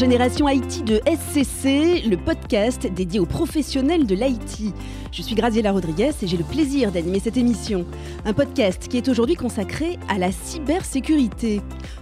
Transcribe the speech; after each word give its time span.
Génération 0.00 0.48
IT 0.48 0.82
de 0.86 0.98
SCC, 1.04 2.08
le 2.08 2.16
podcast 2.16 2.86
dédié 2.90 3.20
aux 3.20 3.26
professionnels 3.26 4.06
de 4.06 4.14
l'IT. 4.14 4.72
Je 5.12 5.20
suis 5.20 5.34
Graziella 5.34 5.72
Rodriguez 5.72 6.12
et 6.22 6.26
j'ai 6.26 6.38
le 6.38 6.44
plaisir 6.44 6.90
d'animer 6.90 7.20
cette 7.20 7.36
émission. 7.36 7.84
Un 8.24 8.32
podcast 8.32 8.88
qui 8.88 8.96
est 8.96 9.10
aujourd'hui 9.10 9.34
consacré 9.34 9.98
à 10.08 10.16
la 10.16 10.32
cybersécurité. 10.32 11.60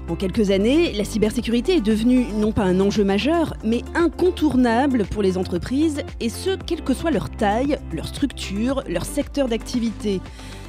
En 0.09 0.15
quelques 0.15 0.53
années, 0.53 0.93
la 0.93 1.03
cybersécurité 1.03 1.75
est 1.75 1.81
devenue 1.81 2.27
non 2.37 2.53
pas 2.53 2.63
un 2.63 2.79
enjeu 2.79 3.03
majeur, 3.03 3.55
mais 3.65 3.83
incontournable 3.97 5.05
pour 5.05 5.23
les 5.23 5.37
entreprises, 5.37 6.05
et 6.21 6.29
ce, 6.29 6.51
quelle 6.51 6.85
que 6.85 6.95
soit 6.95 7.11
leur 7.11 7.29
taille, 7.31 7.79
leur 7.93 8.07
structure, 8.07 8.85
leur 8.89 9.05
secteur 9.07 9.49
d'activité. 9.49 10.21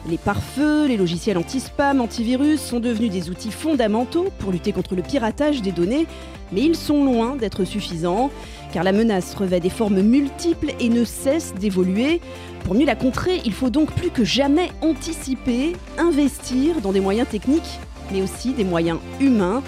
Les 0.07 0.17
pare-feux, 0.17 0.87
les 0.87 0.97
logiciels 0.97 1.37
anti-spam, 1.37 1.99
antivirus 1.99 2.61
sont 2.61 2.79
devenus 2.79 3.11
des 3.11 3.29
outils 3.29 3.51
fondamentaux 3.51 4.29
pour 4.39 4.51
lutter 4.51 4.71
contre 4.71 4.95
le 4.95 5.01
piratage 5.01 5.61
des 5.61 5.71
données, 5.71 6.07
mais 6.51 6.61
ils 6.61 6.75
sont 6.75 7.03
loin 7.03 7.35
d'être 7.35 7.65
suffisants, 7.65 8.31
car 8.71 8.83
la 8.83 8.93
menace 8.93 9.35
revêt 9.35 9.59
des 9.59 9.69
formes 9.69 10.01
multiples 10.01 10.73
et 10.79 10.89
ne 10.89 11.03
cesse 11.03 11.53
d'évoluer. 11.53 12.21
Pour 12.63 12.75
mieux 12.75 12.85
la 12.85 12.95
contrer, 12.95 13.41
il 13.43 13.53
faut 13.53 13.69
donc 13.69 13.91
plus 13.91 14.09
que 14.09 14.23
jamais 14.23 14.69
anticiper, 14.81 15.75
investir 15.97 16.79
dans 16.81 16.93
des 16.93 17.01
moyens 17.01 17.27
techniques, 17.27 17.79
mais 18.11 18.21
aussi 18.21 18.53
des 18.53 18.63
moyens 18.63 18.99
humains. 19.19 19.61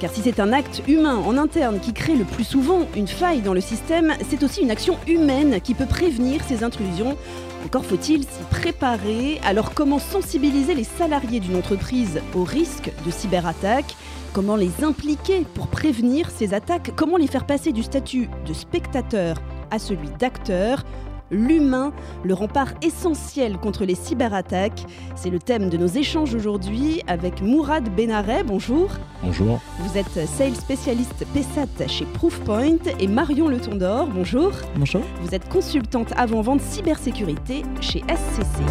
Car 0.00 0.12
si 0.12 0.20
c'est 0.22 0.38
un 0.38 0.52
acte 0.52 0.82
humain 0.86 1.16
en 1.16 1.36
interne 1.36 1.80
qui 1.80 1.92
crée 1.92 2.14
le 2.14 2.24
plus 2.24 2.44
souvent 2.44 2.86
une 2.94 3.08
faille 3.08 3.40
dans 3.40 3.54
le 3.54 3.60
système, 3.60 4.14
c'est 4.28 4.44
aussi 4.44 4.60
une 4.60 4.70
action 4.70 4.96
humaine 5.08 5.60
qui 5.60 5.74
peut 5.74 5.86
prévenir 5.86 6.40
ces 6.46 6.62
intrusions 6.62 7.16
encore 7.64 7.84
faut-il 7.84 8.22
s'y 8.22 8.42
préparer. 8.50 9.40
Alors 9.44 9.74
comment 9.74 9.98
sensibiliser 9.98 10.74
les 10.74 10.84
salariés 10.84 11.40
d'une 11.40 11.56
entreprise 11.56 12.20
au 12.34 12.44
risque 12.44 12.90
de 13.04 13.10
cyberattaque? 13.10 13.96
Comment 14.32 14.56
les 14.56 14.84
impliquer 14.84 15.44
pour 15.54 15.68
prévenir 15.68 16.30
ces 16.30 16.54
attaques? 16.54 16.92
Comment 16.96 17.16
les 17.16 17.26
faire 17.26 17.46
passer 17.46 17.72
du 17.72 17.82
statut 17.82 18.28
de 18.46 18.52
spectateur 18.52 19.36
à 19.70 19.78
celui 19.78 20.08
d'acteur? 20.18 20.84
L'humain, 21.30 21.92
le 22.24 22.34
rempart 22.34 22.72
essentiel 22.82 23.58
contre 23.58 23.84
les 23.84 23.94
cyberattaques. 23.94 24.84
C'est 25.16 25.30
le 25.30 25.38
thème 25.38 25.68
de 25.68 25.76
nos 25.76 25.86
échanges 25.86 26.34
aujourd'hui 26.34 27.02
avec 27.06 27.42
Mourad 27.42 27.88
Benaret. 27.94 28.44
Bonjour. 28.44 28.90
Bonjour. 29.22 29.60
Vous 29.80 29.98
êtes 29.98 30.26
sales 30.26 30.54
spécialiste 30.54 31.26
PESAT 31.34 31.88
chez 31.88 32.04
Proofpoint 32.04 32.78
et 32.98 33.08
Marion 33.08 33.48
Le 33.48 33.58
Tondor. 33.58 34.06
Bonjour. 34.06 34.52
Bonjour. 34.76 35.02
Vous 35.22 35.34
êtes 35.34 35.48
consultante 35.48 36.12
avant-vente 36.16 36.60
cybersécurité 36.60 37.62
chez 37.80 38.02
SCC. 38.08 38.62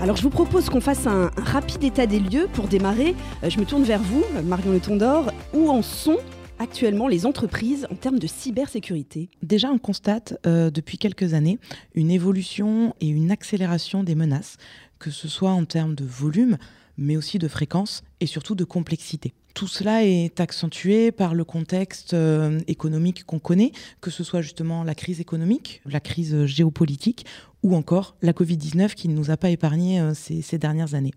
Alors 0.00 0.14
je 0.14 0.22
vous 0.22 0.30
propose 0.30 0.68
qu'on 0.68 0.80
fasse 0.80 1.06
un, 1.08 1.30
un, 1.36 1.42
rapide 1.42 1.82
état 1.82 2.06
des 2.06 2.20
lieux 2.20 2.48
pour 2.52 2.68
démarrer. 2.68 3.16
Euh, 3.42 3.50
je 3.50 3.58
me 3.58 3.64
tourne 3.64 3.82
vers 3.82 4.00
vous, 4.00 4.22
Marion 4.44 4.70
Le 4.70 4.78
Tondor. 4.78 5.32
Où 5.52 5.68
en 5.68 5.82
sont 5.82 6.18
actuellement 6.58 7.08
les 7.08 7.26
entreprises 7.26 7.86
en 7.90 7.94
termes 7.94 8.18
de 8.18 8.26
cybersécurité 8.26 9.28
Déjà, 9.42 9.70
on 9.70 9.78
constate 9.78 10.38
euh, 10.46 10.70
depuis 10.70 10.98
quelques 10.98 11.34
années 11.34 11.58
une 11.94 12.10
évolution 12.10 12.94
et 13.00 13.08
une 13.08 13.30
accélération 13.30 14.02
des 14.02 14.14
menaces, 14.14 14.56
que 14.98 15.10
ce 15.10 15.28
soit 15.28 15.50
en 15.50 15.64
termes 15.64 15.94
de 15.94 16.04
volume, 16.04 16.56
mais 16.98 17.16
aussi 17.16 17.38
de 17.38 17.48
fréquence 17.48 18.02
et 18.20 18.26
surtout 18.26 18.54
de 18.54 18.64
complexité. 18.64 19.34
Tout 19.54 19.68
cela 19.68 20.04
est 20.04 20.38
accentué 20.40 21.12
par 21.12 21.34
le 21.34 21.44
contexte 21.44 22.14
euh, 22.14 22.60
économique 22.66 23.24
qu'on 23.24 23.38
connaît, 23.38 23.72
que 24.00 24.10
ce 24.10 24.24
soit 24.24 24.42
justement 24.42 24.84
la 24.84 24.94
crise 24.94 25.20
économique, 25.20 25.80
la 25.86 26.00
crise 26.00 26.44
géopolitique 26.44 27.26
ou 27.62 27.74
encore 27.74 28.16
la 28.22 28.32
Covid-19 28.32 28.94
qui 28.94 29.08
ne 29.08 29.14
nous 29.14 29.30
a 29.30 29.36
pas 29.36 29.50
épargné 29.50 30.00
euh, 30.00 30.12
ces 30.14 30.58
dernières 30.58 30.94
années. 30.94 31.14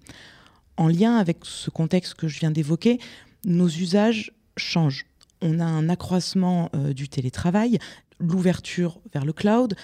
En 0.78 0.88
lien 0.88 1.18
avec 1.18 1.40
ce 1.44 1.70
contexte 1.70 2.14
que 2.14 2.30
je 2.30 2.40
viens 2.40 2.52
d'évoquer, 2.52 3.00
nos 3.46 3.68
usages 3.68 4.32
changent 4.56 5.06
on 5.42 5.60
a 5.60 5.66
un 5.66 5.90
accroissement 5.90 6.70
euh, 6.76 6.94
du 6.94 7.10
télétravail, 7.10 7.80
l'ouverture 8.20 9.00
vers 9.14 9.26
le 9.26 9.34
cloud, 9.34 9.76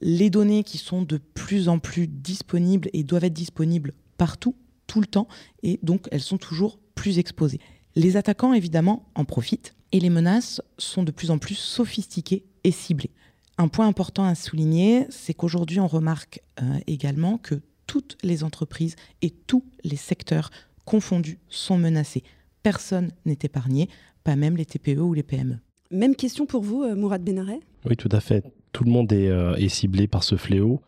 les 0.00 0.30
données 0.30 0.64
qui 0.64 0.78
sont 0.78 1.02
de 1.02 1.18
plus 1.18 1.68
en 1.68 1.78
plus 1.78 2.08
disponibles 2.08 2.88
et 2.92 3.04
doivent 3.04 3.24
être 3.24 3.32
disponibles 3.32 3.92
partout, 4.18 4.56
tout 4.86 5.00
le 5.00 5.06
temps, 5.06 5.28
et 5.62 5.78
donc 5.82 6.08
elles 6.10 6.20
sont 6.20 6.38
toujours 6.38 6.78
plus 6.94 7.18
exposées. 7.18 7.60
Les 7.94 8.16
attaquants, 8.16 8.52
évidemment, 8.54 9.08
en 9.14 9.24
profitent, 9.24 9.74
et 9.92 10.00
les 10.00 10.10
menaces 10.10 10.62
sont 10.78 11.02
de 11.02 11.10
plus 11.10 11.30
en 11.30 11.38
plus 11.38 11.54
sophistiquées 11.54 12.44
et 12.64 12.72
ciblées. 12.72 13.10
Un 13.58 13.68
point 13.68 13.86
important 13.86 14.24
à 14.24 14.34
souligner, 14.34 15.06
c'est 15.10 15.34
qu'aujourd'hui, 15.34 15.78
on 15.78 15.86
remarque 15.86 16.40
euh, 16.60 16.78
également 16.86 17.36
que 17.36 17.60
toutes 17.86 18.16
les 18.22 18.42
entreprises 18.42 18.96
et 19.20 19.30
tous 19.30 19.64
les 19.84 19.96
secteurs 19.96 20.50
confondus 20.84 21.38
sont 21.48 21.76
menacés. 21.76 22.24
Personne 22.62 23.10
n'est 23.24 23.38
épargné, 23.42 23.88
pas 24.24 24.36
même 24.36 24.56
les 24.56 24.64
TPE 24.64 25.00
ou 25.00 25.14
les 25.14 25.22
PME. 25.22 25.58
Même 25.90 26.16
question 26.16 26.46
pour 26.46 26.62
vous, 26.62 26.82
euh, 26.82 26.94
Mourad 26.94 27.22
Benaret 27.22 27.60
Oui, 27.84 27.96
tout 27.96 28.08
à 28.12 28.20
fait. 28.20 28.44
Tout 28.72 28.84
le 28.84 28.90
monde 28.90 29.12
est, 29.12 29.28
euh, 29.28 29.54
est 29.56 29.68
ciblé 29.68 30.06
par 30.06 30.24
ce 30.24 30.36
fléau. 30.36 30.80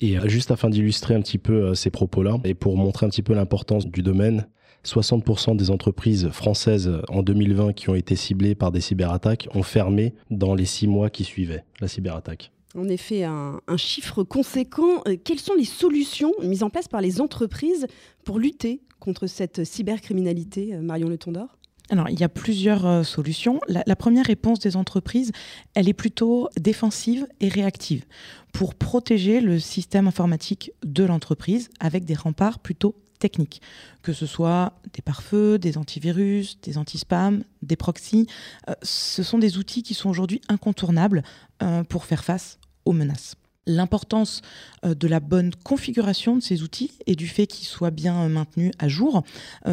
Et 0.00 0.18
euh, 0.18 0.28
juste 0.28 0.50
afin 0.50 0.70
d'illustrer 0.70 1.14
un 1.14 1.20
petit 1.20 1.38
peu 1.38 1.74
ces 1.74 1.90
propos-là, 1.90 2.38
et 2.44 2.54
pour 2.54 2.76
montrer 2.76 3.06
un 3.06 3.08
petit 3.08 3.22
peu 3.22 3.34
l'importance 3.34 3.86
du 3.86 4.02
domaine, 4.02 4.48
60% 4.84 5.56
des 5.56 5.70
entreprises 5.70 6.28
françaises 6.30 6.90
en 7.08 7.22
2020 7.22 7.72
qui 7.72 7.90
ont 7.90 7.94
été 7.94 8.16
ciblées 8.16 8.54
par 8.54 8.72
des 8.72 8.80
cyberattaques 8.80 9.48
ont 9.54 9.62
fermé 9.62 10.14
dans 10.30 10.54
les 10.54 10.64
six 10.64 10.86
mois 10.86 11.10
qui 11.10 11.24
suivaient 11.24 11.64
la 11.80 11.88
cyberattaque. 11.88 12.52
En 12.76 12.88
effet, 12.88 13.24
un, 13.24 13.60
chiffre 13.76 14.22
conséquent. 14.22 15.02
Quelles 15.24 15.40
sont 15.40 15.54
les 15.54 15.64
solutions 15.64 16.32
mises 16.42 16.62
en 16.62 16.70
place 16.70 16.88
par 16.88 17.00
les 17.00 17.20
entreprises 17.20 17.86
pour 18.24 18.38
lutter 18.38 18.82
contre 19.00 19.26
cette 19.26 19.64
cybercriminalité, 19.64 20.76
Marion 20.76 21.08
Le 21.08 21.18
Tondor 21.18 21.48
alors, 21.90 22.10
il 22.10 22.20
y 22.20 22.24
a 22.24 22.28
plusieurs 22.28 22.84
euh, 22.84 23.02
solutions. 23.02 23.60
La, 23.66 23.82
la, 23.86 23.96
première 23.96 24.26
réponse 24.26 24.58
des 24.58 24.76
entreprises, 24.76 25.32
elle 25.74 25.88
est 25.88 25.94
plutôt 25.94 26.50
défensive 26.60 27.26
et 27.40 27.48
réactive 27.48 28.04
pour 28.52 28.74
protéger 28.74 29.40
le 29.40 29.58
système 29.58 30.06
informatique 30.06 30.70
de 30.84 31.04
l'entreprise 31.04 31.70
avec 31.80 32.04
des 32.04 32.14
remparts 32.14 32.58
plutôt 32.58 32.94
techniques, 33.18 33.60
que 34.02 34.12
ce 34.12 34.26
soit 34.26 34.72
des 34.94 35.02
pare-feux, 35.02 35.58
des 35.58 35.76
antivirus, 35.76 36.60
des 36.62 36.78
anti-spam, 36.78 37.44
des 37.62 37.76
proxys. 37.76 38.26
Euh, 38.68 38.74
ce 38.82 39.22
sont 39.22 39.38
des 39.38 39.58
outils 39.58 39.82
qui 39.82 39.94
sont 39.94 40.08
aujourd'hui 40.08 40.40
incontournables 40.48 41.22
euh, 41.62 41.84
pour 41.84 42.04
faire 42.04 42.24
face 42.24 42.58
aux 42.84 42.92
menaces 42.92 43.34
l'importance 43.70 44.40
euh, 44.86 44.94
de 44.94 45.06
la 45.06 45.20
bonne 45.20 45.54
configuration 45.62 46.36
de 46.36 46.40
ces 46.40 46.62
outils 46.62 46.92
et 47.06 47.14
du 47.14 47.28
fait 47.28 47.46
qu'ils 47.46 47.66
soient 47.66 47.90
bien 47.90 48.26
maintenus 48.30 48.72
à 48.78 48.88
jour 48.88 49.24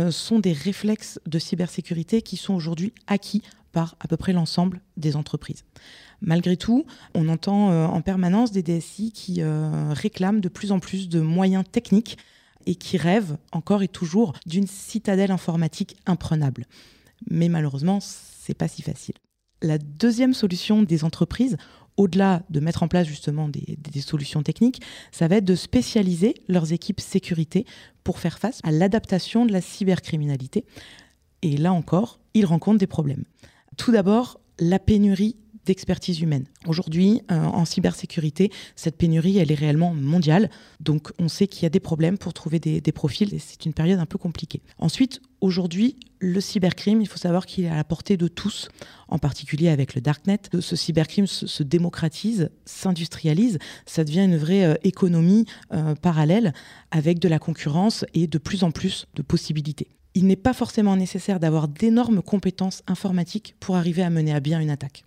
sont 0.09 0.39
des 0.39 0.51
réflexes 0.51 1.17
de 1.25 1.39
cybersécurité 1.39 2.22
qui 2.22 2.35
sont 2.35 2.53
aujourd'hui 2.53 2.91
acquis 3.07 3.41
par 3.72 3.95
à 4.01 4.09
peu 4.09 4.17
près 4.17 4.34
l'ensemble 4.34 4.81
des 4.97 5.16
entreprises. 5.16 5.63
Malgré 6.19 6.57
tout, 6.57 6.85
on 7.13 7.29
entend 7.29 7.69
en 7.85 8.01
permanence 8.01 8.51
des 8.51 8.63
DSI 8.63 9.13
qui 9.13 9.41
réclament 9.91 10.41
de 10.41 10.50
plus 10.50 10.73
en 10.73 10.79
plus 10.79 11.07
de 11.07 11.22
moyens 11.22 11.63
techniques 11.72 12.17
et 12.65 12.75
qui 12.75 12.97
rêvent 12.97 13.37
encore 13.51 13.83
et 13.83 13.87
toujours 13.87 14.33
d'une 14.45 14.67
citadelle 14.67 15.31
informatique 15.31 15.97
imprenable. 16.05 16.65
Mais 17.29 17.49
malheureusement, 17.49 17.99
c'est 18.01 18.53
pas 18.53 18.67
si 18.67 18.81
facile. 18.81 19.15
La 19.61 19.77
deuxième 19.77 20.33
solution 20.33 20.83
des 20.83 21.03
entreprises 21.03 21.57
au-delà 21.97 22.43
de 22.49 22.59
mettre 22.59 22.83
en 22.83 22.87
place 22.87 23.07
justement 23.07 23.47
des, 23.47 23.77
des, 23.77 24.01
solutions 24.01 24.43
techniques, 24.43 24.81
ça 25.11 25.27
va 25.27 25.37
être 25.37 25.45
de 25.45 25.55
spécialiser 25.55 26.35
leurs 26.49 26.73
équipes 26.73 26.99
sécurité 26.99 27.65
pour 28.03 28.19
faire 28.19 28.37
face 28.37 28.59
à 28.63 28.71
l'adaptation 28.71 29.45
de 29.45 29.53
la 29.53 29.61
cybercriminalité. 29.61 30.65
Et 31.41 31.55
là 31.55 31.71
encore, 31.71 32.19
ils 32.33 32.45
rencontrent 32.45 32.79
des 32.79 32.87
problèmes. 32.87 33.23
Tout 33.77 33.91
d'abord, 33.91 34.39
la 34.59 34.79
pénurie 34.79 35.37
d'expertise 35.65 36.22
humaine. 36.22 36.45
Aujourd'hui, 36.67 37.22
euh, 37.31 37.43
en 37.43 37.66
cybersécurité, 37.66 38.51
cette 38.75 38.97
pénurie, 38.97 39.37
elle 39.37 39.51
est 39.51 39.55
réellement 39.55 39.93
mondiale. 39.93 40.49
Donc, 40.79 41.11
on 41.19 41.28
sait 41.28 41.47
qu'il 41.47 41.63
y 41.63 41.66
a 41.66 41.69
des 41.69 41.79
problèmes 41.79 42.17
pour 42.17 42.34
trouver 42.34 42.59
des, 42.59 42.81
profils 42.91 43.34
et 43.34 43.40
c'est 43.40 43.66
une 43.66 43.73
période 43.73 43.99
un 43.99 44.05
peu 44.05 44.17
compliquée. 44.17 44.61
Ensuite, 44.78 45.22
aujourd'hui, 45.41 45.97
le 46.19 46.40
cybercrime, 46.40 47.01
il 47.01 47.07
faut 47.07 47.17
savoir 47.17 47.45
qu'il 47.45 47.66
est 47.66 47.69
à 47.69 47.75
la 47.75 47.84
portée 47.84 48.16
de 48.16 48.28
tous, 48.28 48.69
en 49.09 49.19
particulier 49.19 49.69
avec 49.69 49.95
le 49.95 50.01
darknet. 50.01 50.40
Ce 50.59 50.75
cybercrime 50.75 51.28
se, 51.28 51.45
se 51.45 51.63
démocratise, 51.63 52.49
s'industrialise, 52.66 53.59
ça 53.85 54.03
devient 54.03 54.23
une 54.23 54.37
vraie 54.37 54.66
euh, 54.66 54.75
économie 54.84 55.45
euh, 55.73 55.95
parallèle 55.95 56.53
avec 56.91 57.19
de 57.19 57.28
la 57.28 57.40
concurrence 57.40 58.05
et 58.13 58.28
de 58.28 58.37
plus 58.37 58.63
en 58.63 58.72
plus 58.72 59.07
de 59.16 59.22
possibilités. 59.22 59.87
Il 60.13 60.28
n'est 60.28 60.37
pas 60.37 60.53
forcément 60.53 60.95
nécessaire 60.95 61.41
d'avoir 61.41 61.67
d'énormes 61.67 62.22
compétences 62.22 62.84
informatiques 62.87 63.55
pour 63.59 63.75
arriver 63.75 64.01
à 64.01 64.09
mener 64.09 64.34
à 64.34 64.40
bien 64.40 64.61
une 64.61 64.69
attaque. 64.69 65.03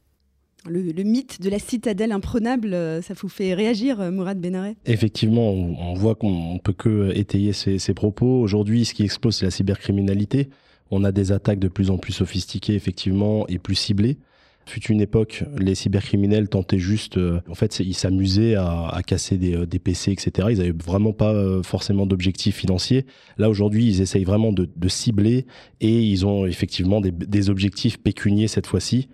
Le, 0.69 1.03
mythe 1.03 1.41
de 1.41 1.50
la 1.50 1.59
citadelle 1.59 2.12
imprenable, 2.12 2.75
euh, 2.75 3.03
ça 3.03 3.15
vous 3.15 3.29
fait 3.29 3.55
réagir, 3.55 4.00
euh, 4.00 4.11
Mourad 4.11 4.41
Benaret 4.41 4.76
Effectivement, 4.87 5.50
on, 5.50 5.94
voit 5.94 6.15
qu'on 6.15 6.55
ne 6.55 6.59
peut 6.59 6.73
que 6.73 7.12
étayer 7.15 7.53
ces, 7.53 7.94
propos. 7.94 8.41
Aujourd'hui, 8.41 8.85
ce 8.85 8.94
qui 8.94 9.03
explose, 9.03 9.37
c'est 9.37 9.47
la 9.47 9.50
cybercriminalité. 9.50 10.49
On 10.91 11.05
a 11.05 11.12
des 11.12 11.32
attaques 11.32 11.59
de 11.59 11.69
plus 11.69 11.91
en 11.91 11.99
plus 11.99 12.12
sophistiquées, 12.12 12.75
effectivement, 12.75 13.47
et 13.49 13.59
plus 13.59 13.75
ciblées. 13.75 14.19
Fut 14.67 14.85
une 14.93 15.00
époque, 15.00 15.44
les 15.59 15.75
cybercriminels 15.75 16.50
tentaient 16.50 16.79
juste, 16.79 17.19
en 17.49 17.55
fait, 17.55 17.81
ils 17.81 17.94
s'amusaient 17.94 18.55
à, 18.55 19.00
casser 19.06 19.38
des, 19.38 19.79
PC, 19.79 20.12
etc. 20.12 20.49
Ils 20.50 20.59
n'avaient 20.59 20.75
vraiment 20.85 21.14
pas 21.14 21.62
forcément 21.62 22.05
d'objectifs 22.05 22.56
financiers. 22.56 23.06
Là, 23.38 23.49
aujourd'hui, 23.49 23.87
ils 23.87 24.03
essayent 24.03 24.25
vraiment 24.25 24.53
de, 24.53 24.88
cibler 24.88 25.47
et 25.81 26.03
ils 26.03 26.26
ont 26.26 26.44
effectivement 26.44 27.00
des, 27.00 27.12
des 27.12 27.49
objectifs 27.49 27.99
pécuniers 27.99 28.47
cette 28.47 28.67
fois-ci. 28.67 29.09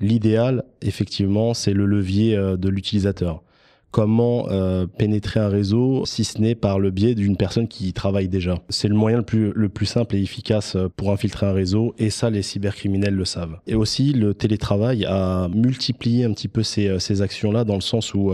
L'idéal, 0.00 0.64
effectivement, 0.80 1.54
c'est 1.54 1.72
le 1.72 1.86
levier 1.86 2.36
de 2.36 2.68
l'utilisateur 2.68 3.42
comment 3.90 4.48
euh, 4.50 4.86
pénétrer 4.86 5.40
un 5.40 5.48
réseau 5.48 6.04
si 6.04 6.24
ce 6.24 6.40
n'est 6.40 6.54
par 6.54 6.78
le 6.78 6.90
biais 6.90 7.14
d'une 7.14 7.36
personne 7.36 7.68
qui 7.68 7.88
y 7.88 7.92
travaille 7.92 8.28
déjà. 8.28 8.58
C'est 8.68 8.88
le 8.88 8.94
moyen 8.94 9.18
le 9.18 9.22
plus, 9.24 9.52
le 9.54 9.68
plus 9.68 9.86
simple 9.86 10.16
et 10.16 10.22
efficace 10.22 10.76
euh, 10.76 10.88
pour 10.94 11.10
infiltrer 11.10 11.46
un 11.46 11.52
réseau 11.52 11.94
et 11.98 12.10
ça 12.10 12.30
les 12.30 12.42
cybercriminels 12.42 13.14
le 13.14 13.24
savent. 13.24 13.58
Et 13.66 13.74
aussi 13.74 14.12
le 14.12 14.34
télétravail 14.34 15.04
a 15.06 15.48
multiplié 15.48 16.24
un 16.24 16.32
petit 16.32 16.48
peu 16.48 16.62
ces, 16.62 16.88
euh, 16.88 16.98
ces 16.98 17.22
actions-là 17.22 17.64
dans 17.64 17.74
le 17.74 17.80
sens 17.80 18.14
où 18.14 18.32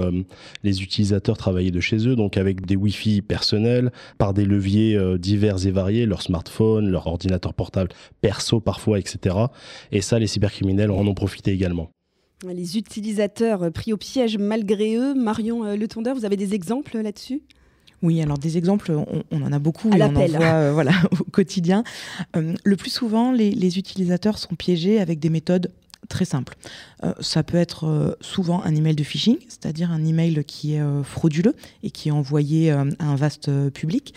les 0.62 0.82
utilisateurs 0.82 1.36
travaillaient 1.36 1.70
de 1.70 1.80
chez 1.80 2.08
eux, 2.08 2.16
donc 2.16 2.36
avec 2.36 2.66
des 2.66 2.76
Wi-Fi 2.76 3.22
personnels, 3.22 3.92
par 4.18 4.34
des 4.34 4.44
leviers 4.44 4.98
divers 5.18 5.66
et 5.66 5.70
variés, 5.70 6.06
leur 6.06 6.22
smartphone, 6.22 6.88
leur 6.88 7.06
ordinateur 7.06 7.54
portable 7.54 7.90
perso 8.20 8.60
parfois, 8.60 8.98
etc. 8.98 9.36
Et 9.92 10.00
ça 10.00 10.18
les 10.18 10.26
cybercriminels 10.26 10.90
en 10.90 11.06
ont 11.06 11.14
profité 11.14 11.52
également. 11.52 11.90
Les 12.42 12.76
utilisateurs 12.76 13.72
pris 13.72 13.92
au 13.92 13.96
piège 13.96 14.38
malgré 14.38 14.96
eux. 14.96 15.14
Marion 15.14 15.64
euh, 15.64 15.76
Le 15.76 15.88
Tondeur, 15.88 16.14
vous 16.14 16.24
avez 16.24 16.36
des 16.36 16.54
exemples 16.54 16.98
là-dessus? 16.98 17.42
Oui, 18.02 18.20
alors 18.20 18.36
des 18.36 18.58
exemples, 18.58 18.92
on, 19.30 19.42
en 19.42 19.52
a 19.52 19.58
beaucoup 19.58 19.88
et 19.88 20.02
on 20.02 20.14
en 20.14 20.26
voit 20.26 20.42
euh, 20.42 20.72
voilà, 20.74 20.92
au 21.12 21.24
quotidien. 21.24 21.84
Euh, 22.36 22.52
le 22.62 22.76
plus 22.76 22.90
souvent, 22.90 23.32
les, 23.32 23.78
utilisateurs 23.78 24.36
sont 24.36 24.56
piégés 24.56 25.00
avec 25.00 25.20
des 25.20 25.30
méthodes 25.30 25.72
très 26.10 26.26
simples. 26.26 26.54
ça 27.20 27.42
peut 27.42 27.56
être 27.56 28.18
souvent 28.20 28.62
un 28.62 28.74
email 28.74 28.94
de 28.94 29.02
phishing, 29.02 29.38
c'est-à-dire 29.48 29.90
un 29.90 30.04
email 30.04 30.44
qui 30.44 30.74
est 30.74 30.82
frauduleux 31.02 31.54
et 31.82 31.90
qui 31.90 32.10
est 32.10 32.12
envoyé 32.12 32.72
à 32.72 32.84
un 32.98 33.16
vaste 33.16 33.50
public. 33.70 34.12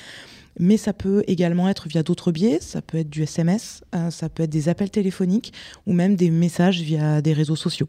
Mais 0.60 0.76
ça 0.76 0.92
peut 0.92 1.24
également 1.28 1.70
être 1.70 1.88
via 1.88 2.04
d'autres 2.04 2.34
biais, 2.34 2.60
ça 2.60 2.82
peut 2.82 2.98
être 2.98 3.10
du 3.10 3.24
SMS, 3.24 3.86
ça 4.10 4.28
peut 4.28 4.44
être 4.44 4.50
des 4.50 4.68
appels 4.68 4.90
téléphoniques 4.90 5.54
ou 5.86 5.94
même 5.94 6.18
des 6.18 6.30
messages 6.30 6.82
via 6.82 7.22
des 7.22 7.32
réseaux 7.32 7.56
sociaux. 7.56 7.88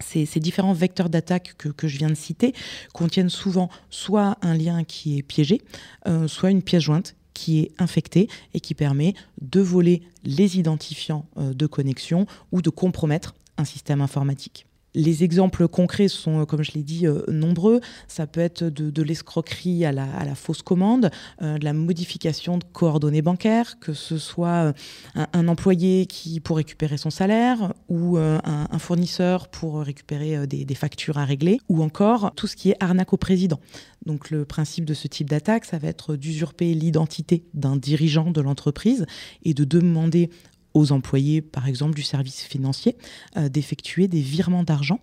Ces, 0.00 0.26
différents 0.40 0.74
vecteurs 0.74 1.08
d'attaque 1.08 1.54
que, 1.56 1.88
je 1.88 1.98
viens 1.98 2.10
de 2.10 2.14
citer 2.14 2.54
contiennent 2.92 3.30
souvent 3.30 3.70
soit 3.90 4.36
un 4.42 4.54
lien 4.54 4.84
qui 4.84 5.18
est 5.18 5.22
piégé, 5.22 5.62
euh, 6.06 6.28
soit 6.28 6.50
une 6.50 6.62
pièce 6.62 6.82
jointe 6.82 7.16
qui 7.32 7.60
est 7.60 7.72
infectée 7.78 8.28
et 8.54 8.60
qui 8.60 8.74
permet 8.74 9.14
de 9.40 9.60
voler 9.60 10.02
les 10.24 10.58
identifiants 10.58 11.26
euh, 11.36 11.52
de 11.52 11.66
connexion 11.66 12.26
ou 12.52 12.62
de 12.62 12.70
compromettre 12.70 13.34
un 13.58 13.64
système 13.64 14.00
informatique. 14.00 14.66
Les 14.96 15.24
exemples 15.24 15.68
concrets 15.68 16.08
sont, 16.08 16.40
euh, 16.40 16.44
comme 16.46 16.62
je 16.62 16.72
l'ai 16.72 16.82
dit, 16.82 17.06
euh, 17.06 17.20
nombreux. 17.28 17.82
Ça 18.08 18.26
peut 18.26 18.40
être 18.40 18.64
de, 18.64 19.02
l'escroquerie 19.02 19.84
à 19.84 19.92
la, 19.92 20.34
fausse 20.34 20.62
commande, 20.62 21.10
euh, 21.42 21.58
de 21.58 21.64
la 21.66 21.74
modification 21.74 22.56
de 22.56 22.64
coordonnées 22.72 23.20
bancaires, 23.20 23.78
que 23.78 23.92
ce 23.92 24.16
soit 24.16 24.72
un, 25.14 25.48
employé 25.48 26.06
qui 26.06 26.40
pour 26.40 26.56
récupérer 26.56 26.96
son 26.96 27.10
salaire 27.10 27.74
ou 27.88 28.16
un, 28.16 28.78
fournisseur 28.78 29.48
pour 29.48 29.80
récupérer 29.80 30.46
des, 30.46 30.64
des, 30.64 30.74
factures 30.74 31.18
à 31.18 31.24
régler, 31.24 31.60
ou 31.68 31.82
encore 31.82 32.32
tout 32.34 32.46
ce 32.46 32.56
qui 32.56 32.70
est 32.70 32.76
arnaque 32.80 33.12
au 33.12 33.16
président. 33.18 33.60
Donc 34.06 34.30
le 34.30 34.44
principe 34.44 34.84
de 34.84 34.94
ce 34.94 35.08
type 35.08 35.28
d'attaque, 35.28 35.66
ça 35.66 35.78
va 35.78 35.88
être 35.88 36.16
d'usurper 36.16 36.72
l'identité 36.72 37.44
d'un 37.52 37.76
dirigeant 37.76 38.30
de 38.30 38.40
l'entreprise 38.40 39.04
et 39.44 39.52
de 39.52 39.64
demander 39.64 40.30
aux 40.76 40.92
employés, 40.92 41.40
par 41.40 41.66
exemple, 41.66 41.94
du 41.94 42.02
service 42.02 42.42
financier, 42.42 42.96
euh, 43.36 43.48
d'effectuer 43.48 44.08
des 44.08 44.20
virements 44.20 44.62
d'argent 44.62 45.00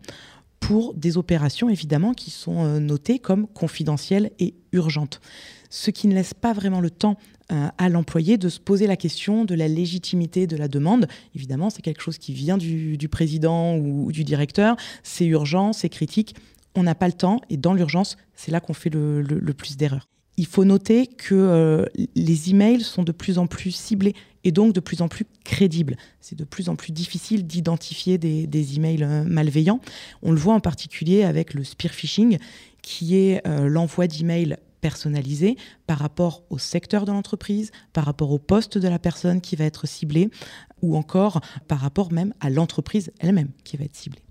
pour 0.60 0.94
des 0.94 1.18
opérations, 1.18 1.68
évidemment, 1.68 2.14
qui 2.14 2.30
sont 2.30 2.64
euh, 2.64 2.80
notées 2.80 3.18
comme 3.18 3.48
confidentielles 3.48 4.32
et 4.40 4.54
urgentes. 4.72 5.20
Ce 5.72 5.90
qui 5.90 6.08
ne 6.08 6.14
laisse 6.14 6.36
pas 6.36 6.54
vraiment 6.54 6.80
le 6.80 6.92
temps 6.92 7.18
euh, 7.52 7.68
à 7.80 7.90
l'employé 7.90 8.38
de 8.38 8.50
se 8.50 8.60
poser 8.60 8.86
la 8.86 8.96
question 8.96 9.46
de 9.46 9.56
la 9.56 9.68
légitimité 9.68 10.46
de 10.46 10.56
la 10.56 10.68
demande. 10.68 11.08
Évidemment, 11.34 11.72
c'est 11.72 11.82
quelque 11.82 12.04
chose 12.04 12.20
qui 12.20 12.34
vient 12.34 12.58
du, 12.58 13.10
président 13.10 13.76
ou, 13.76 14.12
du 14.12 14.24
directeur. 14.24 14.78
C'est 15.02 15.26
urgent, 15.26 15.74
c'est 15.74 15.90
critique. 15.90 16.36
On 16.76 16.84
n'a 16.84 16.94
pas 16.94 17.08
le 17.08 17.14
temps 17.14 17.42
et 17.50 17.58
dans 17.58 17.74
l'urgence, 17.74 18.18
c'est 18.36 18.52
là 18.52 18.60
qu'on 18.60 18.74
fait 18.74 18.92
le, 18.92 19.54
plus 19.58 19.76
d'erreurs. 19.76 20.08
Il 20.38 20.48
faut 20.48 20.66
noter 20.66 21.08
que 21.08 21.86
les 22.16 22.50
emails 22.50 22.82
sont 22.82 23.04
de 23.04 23.12
plus 23.12 23.38
en 23.38 23.46
plus 23.46 23.72
ciblés 23.72 24.16
et 24.44 24.52
donc 24.52 24.74
de 24.74 24.80
plus 24.80 25.02
en 25.02 25.08
plus 25.08 25.26
crédible. 25.44 25.98
C'est 26.20 26.38
de 26.38 26.44
plus 26.44 26.70
en 26.70 26.76
plus 26.76 26.92
difficile 26.92 27.46
d'identifier 27.46 28.18
des, 28.18 28.76
emails 28.76 29.04
euh, 29.04 29.24
malveillants. 29.24 29.80
On 30.22 30.32
le 30.32 30.38
voit 30.38 30.54
en 30.54 30.60
particulier 30.60 31.24
avec 31.24 31.54
le 31.54 31.64
spear 31.64 31.94
phishing, 31.94 32.38
qui 32.82 33.16
est 33.16 33.46
euh, 33.48 33.68
l'envoi 33.68 34.08
d'emails 34.08 34.58
personnalisés 34.82 35.56
par 35.88 36.00
rapport 36.00 36.44
au 36.50 36.58
secteur 36.58 37.06
de 37.06 37.12
l'entreprise, 37.12 37.72
par 37.94 38.06
rapport 38.06 38.32
au 38.32 38.40
poste 38.40 38.78
de 38.78 38.88
la 38.88 39.00
personne 39.00 39.40
qui 39.40 39.56
va 39.56 39.64
être 39.64 39.88
ciblée, 39.88 40.30
ou 40.82 40.98
encore 40.98 41.40
par 41.70 41.80
rapport 41.80 42.12
même 42.12 42.34
à 42.42 42.50
l'entreprise 42.50 43.12
elle-même 43.20 43.50
qui 43.64 43.78
va 43.78 43.86
être 43.86 43.96
ciblée. 43.96 44.23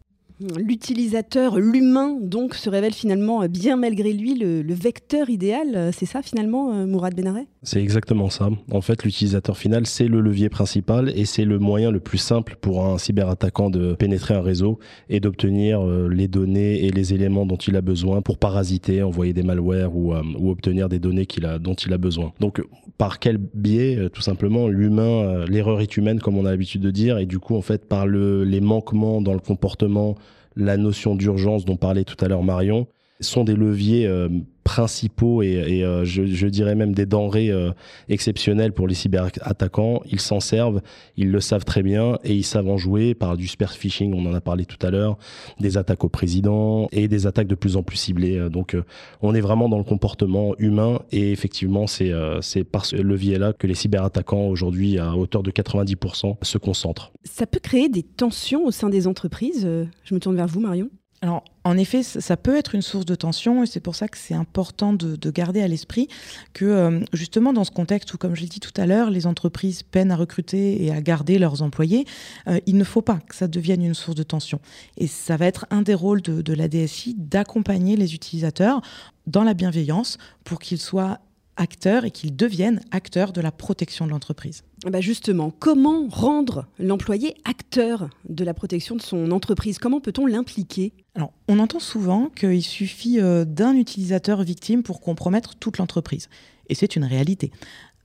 L'utilisateur, 0.56 1.58
l'humain, 1.58 2.18
donc, 2.20 2.54
se 2.54 2.68
révèle 2.68 2.92
finalement, 2.92 3.46
bien 3.48 3.76
malgré 3.76 4.12
lui, 4.12 4.34
le, 4.34 4.74
vecteur 4.74 5.30
idéal. 5.30 5.90
C'est 5.92 6.06
ça, 6.06 6.22
finalement, 6.22 6.72
euh, 6.72 6.86
Mourad 6.86 7.14
Benaret 7.14 7.46
C'est 7.62 7.80
exactement 7.80 8.30
ça. 8.30 8.50
En 8.70 8.80
fait, 8.80 9.04
l'utilisateur 9.04 9.56
final, 9.56 9.86
c'est 9.86 10.08
le 10.08 10.20
levier 10.20 10.48
principal 10.48 11.12
et 11.14 11.24
c'est 11.24 11.44
le 11.44 11.58
moyen 11.58 11.90
le 11.90 12.00
plus 12.00 12.18
simple 12.18 12.56
pour 12.60 12.84
un 12.86 12.98
cyberattaquant 12.98 13.70
de 13.70 13.94
pénétrer 13.94 14.34
un 14.34 14.40
réseau 14.40 14.78
et 15.08 15.20
d'obtenir 15.20 15.80
euh, 15.80 16.08
les 16.08 16.28
données 16.28 16.84
et 16.84 16.90
les 16.90 17.14
éléments 17.14 17.46
dont 17.46 17.56
il 17.56 17.76
a 17.76 17.80
besoin 17.80 18.22
pour 18.22 18.38
parasiter, 18.38 19.02
envoyer 19.02 19.32
des 19.32 19.42
malwares 19.42 19.94
ou, 19.94 20.14
euh, 20.14 20.22
obtenir 20.42 20.88
des 20.88 20.98
données 20.98 21.26
dont 21.60 21.74
il 21.74 21.92
a 21.92 21.98
besoin. 21.98 22.32
Donc, 22.40 22.62
par 22.98 23.18
quel 23.18 23.38
biais 23.38 24.08
Tout 24.12 24.22
simplement, 24.22 24.68
l'humain, 24.68 25.44
l'erreur 25.46 25.80
est 25.80 25.96
humaine, 25.96 26.20
comme 26.20 26.36
on 26.36 26.44
a 26.44 26.50
l'habitude 26.50 26.82
de 26.82 26.90
dire, 26.90 27.18
et 27.18 27.26
du 27.26 27.38
coup, 27.38 27.56
en 27.56 27.62
fait, 27.62 27.88
par 27.88 28.06
les 28.06 28.60
manquements 28.60 29.22
dans 29.22 29.32
le 29.32 29.40
comportement, 29.40 30.16
la 30.56 30.76
notion 30.76 31.14
d'urgence 31.14 31.64
dont 31.64 31.76
parlait 31.76 32.04
tout 32.04 32.22
à 32.24 32.28
l'heure 32.28 32.42
Marion, 32.42 32.86
sont 33.20 33.44
des 33.44 33.54
leviers 33.54 34.06
euh, 34.06 34.28
principaux 34.64 35.42
et, 35.42 35.82
euh, 35.84 36.04
je, 36.04 36.46
dirais 36.46 36.74
même 36.74 36.94
des 36.94 37.06
denrées 37.06 37.50
euh, 37.50 37.70
exceptionnelles 38.08 38.72
pour 38.72 38.86
les 38.88 38.94
cyberattaquants. 38.94 40.02
Ils 40.10 40.20
s'en 40.20 40.40
servent, 40.40 40.80
ils 41.16 41.30
le 41.30 41.40
savent 41.40 41.64
très 41.64 41.82
bien 41.82 42.18
et 42.24 42.34
ils 42.34 42.44
savent 42.44 42.68
en 42.68 42.76
jouer 42.76 43.14
par 43.14 43.36
du 43.36 43.48
spear 43.48 43.72
phishing, 43.72 44.14
on 44.14 44.26
en 44.26 44.34
a 44.34 44.40
parlé 44.40 44.64
tout 44.64 44.84
à 44.86 44.90
l'heure, 44.90 45.18
des 45.60 45.76
attaques 45.76 46.04
au 46.04 46.08
président 46.08 46.88
et 46.92 47.08
des 47.08 47.26
attaques 47.26 47.48
de 47.48 47.54
plus 47.54 47.76
en 47.76 47.82
plus 47.82 47.96
ciblées. 47.96 48.48
Donc 48.50 48.76
on 49.20 49.34
est 49.34 49.40
vraiment 49.40 49.68
dans 49.68 49.78
le 49.78 49.84
comportement 49.84 50.54
humain 50.58 51.00
et 51.10 51.32
effectivement 51.32 51.86
c'est 51.86 52.12
c'est 52.40 52.64
par 52.64 52.84
ce 52.84 52.96
levier-là 52.96 53.52
que 53.52 53.66
les 53.66 53.74
cyberattaquants 53.74 54.46
aujourd'hui 54.46 54.98
à 54.98 55.16
hauteur 55.16 55.42
de 55.42 55.50
90% 55.50 56.36
se 56.42 56.58
concentrent. 56.58 57.12
Ça 57.24 57.46
peut 57.46 57.60
créer 57.60 57.88
des 57.88 58.02
tensions 58.02 58.64
au 58.64 58.70
sein 58.70 58.88
des 58.88 59.06
entreprises. 59.06 59.68
Je 60.04 60.14
me 60.14 60.20
tourne 60.20 60.36
vers 60.36 60.46
vous 60.46 60.60
Marion. 60.60 60.88
Alors, 61.22 61.44
en 61.62 61.78
effet, 61.78 62.02
ça 62.02 62.36
peut 62.36 62.56
être 62.56 62.74
une 62.74 62.82
source 62.82 63.06
de 63.06 63.14
tension 63.14 63.62
et 63.62 63.66
c'est 63.66 63.78
pour 63.78 63.94
ça 63.94 64.08
que 64.08 64.18
c'est 64.18 64.34
important 64.34 64.92
de, 64.92 65.30
garder 65.30 65.62
à 65.62 65.68
l'esprit 65.68 66.08
que 66.52 66.64
euh, 66.64 67.00
justement 67.12 67.52
dans 67.52 67.62
ce 67.62 67.70
contexte 67.70 68.12
où, 68.12 68.18
comme 68.18 68.34
je 68.34 68.40
l'ai 68.40 68.48
dit 68.48 68.58
tout 68.58 68.72
à 68.76 68.86
l'heure, 68.86 69.08
les 69.08 69.28
entreprises 69.28 69.84
peinent 69.84 70.10
à 70.10 70.16
recruter 70.16 70.84
et 70.84 70.90
à 70.90 71.00
garder 71.00 71.38
leurs 71.38 71.62
employés, 71.62 72.06
euh, 72.48 72.58
il 72.66 72.76
ne 72.76 72.82
faut 72.82 73.02
pas 73.02 73.20
que 73.28 73.36
ça 73.36 73.46
devienne 73.46 73.84
une 73.84 73.94
source 73.94 74.16
de 74.16 74.24
tension. 74.24 74.60
Et 74.96 75.06
ça 75.06 75.36
va 75.36 75.46
être 75.46 75.64
un 75.70 75.82
des 75.82 75.94
rôles 75.94 76.22
de, 76.22 76.42
de 76.42 76.54
la 76.54 76.66
DSI 76.66 77.14
d'accompagner 77.16 77.94
les 77.94 78.16
utilisateurs 78.16 78.82
dans 79.28 79.44
la 79.44 79.54
bienveillance 79.54 80.18
pour 80.42 80.58
qu'ils 80.58 80.80
soient 80.80 81.20
acteurs 81.62 82.04
et 82.04 82.10
qu'ils 82.10 82.36
deviennent 82.36 82.80
acteurs 82.90 83.32
de 83.32 83.40
la 83.40 83.52
protection 83.52 84.04
de 84.04 84.10
l'entreprise. 84.10 84.64
Bah 84.84 85.00
justement, 85.00 85.52
comment 85.56 86.08
rendre 86.08 86.66
l'employé 86.78 87.36
acteur 87.44 88.10
de 88.28 88.44
la 88.44 88.52
protection 88.52 88.96
de 88.96 89.02
son 89.02 89.30
entreprise? 89.30 89.78
Comment 89.78 90.00
peut-on 90.00 90.26
l'impliquer? 90.26 90.92
Alors, 91.14 91.32
on 91.48 91.60
entend 91.60 91.78
souvent 91.78 92.30
qu'il 92.30 92.62
suffit 92.62 93.20
euh, 93.20 93.44
d'un 93.44 93.74
utilisateur 93.76 94.42
victime 94.42 94.82
pour 94.82 95.00
compromettre 95.00 95.54
toute 95.54 95.78
l'entreprise. 95.78 96.28
Et 96.68 96.74
c'est 96.74 96.96
une 96.96 97.04
réalité. 97.04 97.52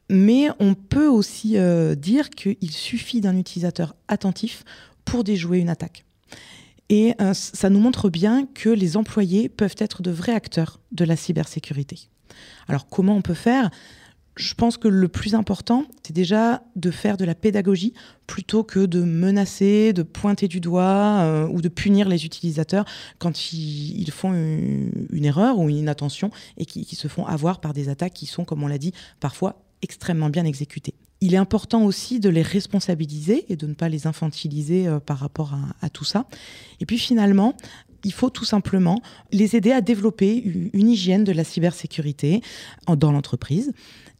Mais 0.09 0.49
on 0.59 0.75
peut 0.75 1.07
aussi 1.07 1.57
euh, 1.57 1.95
dire 1.95 2.29
qu'il 2.29 2.71
suffit 2.71 3.21
d'un 3.21 3.37
utilisateur 3.37 3.95
attentif 4.07 4.63
pour 5.03 5.23
déjouer 5.23 5.59
une 5.59 5.69
attaque. 5.69 6.05
Et 6.89 7.15
euh, 7.19 7.33
ça 7.33 7.69
nous 7.69 7.79
montre 7.79 8.09
bien 8.09 8.45
que 8.45 8.69
les 8.69 8.95
employés 8.95 9.49
peuvent 9.49 9.75
être 9.79 10.01
de 10.01 10.11
vrais 10.11 10.33
acteurs 10.33 10.79
de 10.91 11.03
la 11.05 11.15
cybersécurité. 11.15 12.09
Alors 12.67 12.87
comment 12.87 13.15
on 13.15 13.21
peut 13.21 13.33
faire? 13.33 13.69
Je 14.37 14.53
pense 14.53 14.77
que 14.77 14.87
le 14.87 15.07
plus 15.07 15.33
important, 15.33 15.85
c'est 16.05 16.13
déjà 16.13 16.61
de 16.75 16.91
faire 16.91 17.17
de 17.17 17.25
la 17.25 17.33
pédagogie 17.33 17.93
plutôt 18.27 18.63
que 18.63 18.85
de 18.85 19.01
menacer, 19.01 19.93
de 19.93 20.03
pointer 20.03 20.47
du 20.47 20.59
doigt 20.59 21.21
euh, 21.21 21.47
ou 21.47 21.61
de 21.61 21.69
punir 21.69 22.07
les 22.07 22.23
utilisateurs 22.23 22.85
quand 23.17 23.51
ils, 23.51 24.11
font 24.11 24.33
une, 24.33 25.25
erreur 25.25 25.57
ou 25.57 25.69
une 25.69 25.77
inattention 25.77 26.29
et 26.57 26.65
qui, 26.65 26.95
se 26.95 27.07
font 27.07 27.25
avoir 27.25 27.59
par 27.59 27.73
des 27.73 27.89
attaques 27.89 28.13
qui 28.13 28.27
sont, 28.27 28.45
comme 28.45 28.61
on 28.61 28.67
l'a 28.67 28.77
dit, 28.77 28.93
parfois 29.19 29.63
extrêmement 29.81 30.29
bien 30.29 30.45
exécutées. 30.45 30.93
Il 31.21 31.33
est 31.33 31.37
important 31.37 31.83
aussi 31.83 32.19
de 32.19 32.29
les 32.29 32.41
responsabiliser 32.41 33.45
et 33.49 33.55
de 33.55 33.65
ne 33.65 33.73
pas 33.73 33.89
les 33.89 34.07
infantiliser 34.07 34.87
euh, 34.87 34.99
par 34.99 35.17
rapport 35.17 35.55
à, 35.81 35.89
tout 35.89 36.03
ça. 36.03 36.25
Et 36.79 36.85
puis 36.85 36.99
finalement, 36.99 37.55
il 38.03 38.13
faut 38.13 38.29
tout 38.29 38.45
simplement 38.45 39.01
les 39.31 39.55
aider 39.55 39.71
à 39.71 39.81
développer 39.81 40.37
une 40.73 40.89
hygiène 40.89 41.23
de 41.23 41.31
la 41.31 41.43
cybersécurité 41.43 42.41
dans 42.87 43.11
l'entreprise 43.11 43.73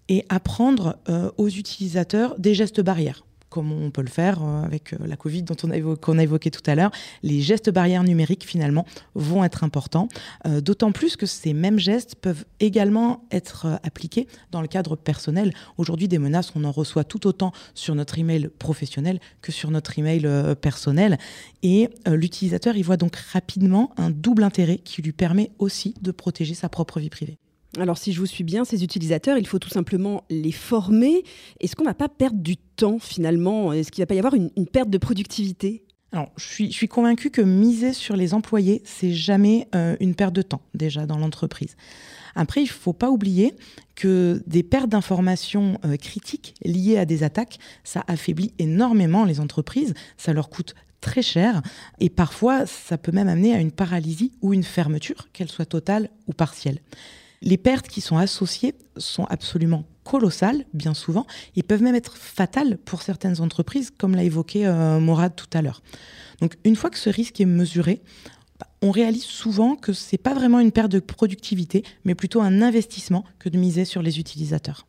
et 0.10 0.26
apprendre 0.30 0.98
euh, 1.10 1.30
aux 1.38 1.50
utilisateurs 1.50 2.40
des 2.40 2.56
gestes 2.56 2.82
barrières 2.82 3.27
comme 3.50 3.72
on 3.72 3.92
peut 3.92 4.02
le 4.02 4.10
faire 4.10 4.44
euh, 4.44 4.64
avec 4.64 4.94
euh, 4.94 4.98
la 5.06 5.16
Covid 5.16 5.44
dont 5.44 5.56
on 5.64 5.72
a 5.72 5.78
évoqué, 5.78 6.02
qu'on 6.02 6.18
a 6.18 6.24
évoqué 6.24 6.52
tout 6.52 6.62
à 6.70 6.76
l'heure, 6.76 6.92
les 7.24 7.42
gestes 7.42 7.70
barrières 7.70 8.04
numériques 8.04 8.46
finalement 8.46 8.86
vont 9.16 9.44
être 9.44 9.64
importants, 9.64 10.10
euh, 10.46 10.62
d'autant 10.62 10.92
plus 10.92 11.16
que 11.16 11.26
ces 11.26 11.54
mêmes 11.54 11.80
gestes 11.80 12.16
peuvent 12.16 12.46
également 12.60 13.24
être 13.32 13.80
appliqués 13.84 14.28
dans 14.52 14.62
le 14.62 14.68
cadre 14.68 14.96
personnel. 14.96 15.54
Aujourd'hui, 15.78 16.08
des 16.08 16.20
menaces, 16.20 16.52
on 16.56 16.64
en 16.64 16.72
reçoit 16.72 17.04
tout 17.04 17.28
autant 17.28 17.52
sur 17.74 17.96
notre 17.96 18.20
email 18.20 18.50
professionnel 18.60 19.20
que 19.42 19.52
sur 19.52 19.72
notre 19.72 19.98
email 19.98 20.28
personnel, 20.62 21.18
et 21.64 21.90
l'utilisateur 22.06 22.76
y 22.76 22.82
voit 22.82 22.98
donc 22.98 23.16
rapidement 23.16 23.92
un 23.98 24.10
double 24.10 24.44
intérêt 24.44 24.78
qui 24.78 25.02
lui 25.02 25.12
permet 25.12 25.52
aussi 25.60 25.94
de 26.02 26.12
protéger 26.12 26.54
sa 26.54 26.70
propre 26.70 27.00
vie 27.00 27.10
privée. 27.10 27.38
Alors 27.80 27.98
si 27.98 28.14
je 28.14 28.20
vous 28.20 28.26
suis 28.26 28.44
bien, 28.44 28.66
ces 28.66 28.84
utilisateurs, 28.84 29.38
il 29.38 29.46
faut 29.46 29.60
tout 29.60 29.70
simplement 29.70 30.24
les 30.30 30.52
former. 30.52 31.24
Est-ce 31.60 31.76
qu'on 31.76 31.84
ne 31.84 31.90
va 31.90 31.94
pas 31.94 32.10
perdre 32.10 32.40
du 32.40 32.58
temps 32.58 32.98
finalement? 33.00 33.74
Est-ce 33.74 33.92
qu'il 33.92 34.02
ne 34.02 34.06
va 34.06 34.08
pas 34.08 34.16
y 34.16 34.20
avoir 34.20 34.34
une, 34.34 34.50
perte 34.68 34.90
de 34.90 34.98
productivité? 34.98 35.84
Alors, 36.14 36.32
je 36.38 36.46
suis, 36.46 36.72
je 36.72 36.86
convaincue 36.86 37.30
que 37.30 37.42
miser 37.42 37.92
sur 37.92 38.16
les 38.16 38.34
employés, 38.34 38.82
c'est 38.86 39.12
jamais 39.12 39.68
euh, 39.76 39.98
une 40.00 40.16
perte 40.16 40.34
de 40.34 40.42
temps 40.42 40.62
déjà 40.74 41.06
dans 41.06 41.18
l'entreprise. 41.18 41.76
Après, 42.34 42.62
il 42.62 42.66
ne 42.66 42.70
faut 42.70 42.94
pas 42.94 43.10
oublier 43.10 43.54
que 43.96 44.42
des 44.48 44.64
pertes 44.64 44.90
d'informations 44.90 45.80
euh, 45.84 45.98
critiques 45.98 46.56
liées 46.64 46.98
à 46.98 47.06
des 47.06 47.24
attaques, 47.24 47.60
ça 47.84 48.04
affaiblit 48.08 48.54
énormément 48.58 49.26
les 49.26 49.40
entreprises, 49.40 49.94
ça 50.18 50.34
leur 50.34 50.50
coûte 50.50 50.76
très 51.02 51.22
cher 51.22 51.62
et 52.00 52.10
parfois 52.10 52.66
ça 52.66 52.98
peut 52.98 53.12
même 53.12 53.28
amener 53.28 53.54
à 53.54 53.60
une 53.60 53.72
paralysie 53.72 54.32
ou 54.42 54.54
une 54.54 54.64
fermeture, 54.64 55.28
qu'elle 55.34 55.50
soit 55.50 55.66
totale 55.66 56.10
ou 56.28 56.34
partielle. 56.34 56.80
Les 57.42 57.58
pertes 57.58 57.88
qui 57.88 58.02
sont 58.02 58.18
associées 58.18 58.74
sont 58.98 59.26
absolument 59.26 59.86
colossales, 60.04 60.66
bien 60.74 60.94
souvent, 60.94 61.28
et 61.56 61.64
peuvent 61.64 61.84
même 61.84 61.96
être 61.96 62.18
fatales 62.18 62.78
pour 62.78 63.02
certaines 63.02 63.42
entreprises, 63.42 63.92
comme 63.92 64.16
l'a 64.16 64.24
évoqué 64.24 64.66
euh, 64.66 65.00
Morad 65.00 65.36
tout 65.36 65.50
à 65.54 65.62
l'heure. 65.62 65.82
Donc, 66.42 66.56
une 66.64 66.76
fois 66.76 66.90
que 66.90 66.98
ce 66.98 67.10
risque 67.10 67.40
est 67.42 67.46
mesuré, 67.46 68.02
bah, 68.60 68.68
on 68.82 68.92
réalise 68.92 69.24
souvent 69.24 69.76
que 69.76 69.94
ce 69.94 70.14
n'est 70.14 70.18
pas 70.18 70.34
vraiment 70.34 70.60
une 70.60 70.72
perte 70.72 70.92
de 70.92 71.00
productivité, 71.00 71.84
mais 72.06 72.16
plutôt 72.16 72.42
un 72.42 72.62
investissement 72.62 73.24
que 73.40 73.50
de 73.50 73.58
miser 73.58 73.86
sur 73.86 74.02
les 74.02 74.20
utilisateurs. 74.20 74.88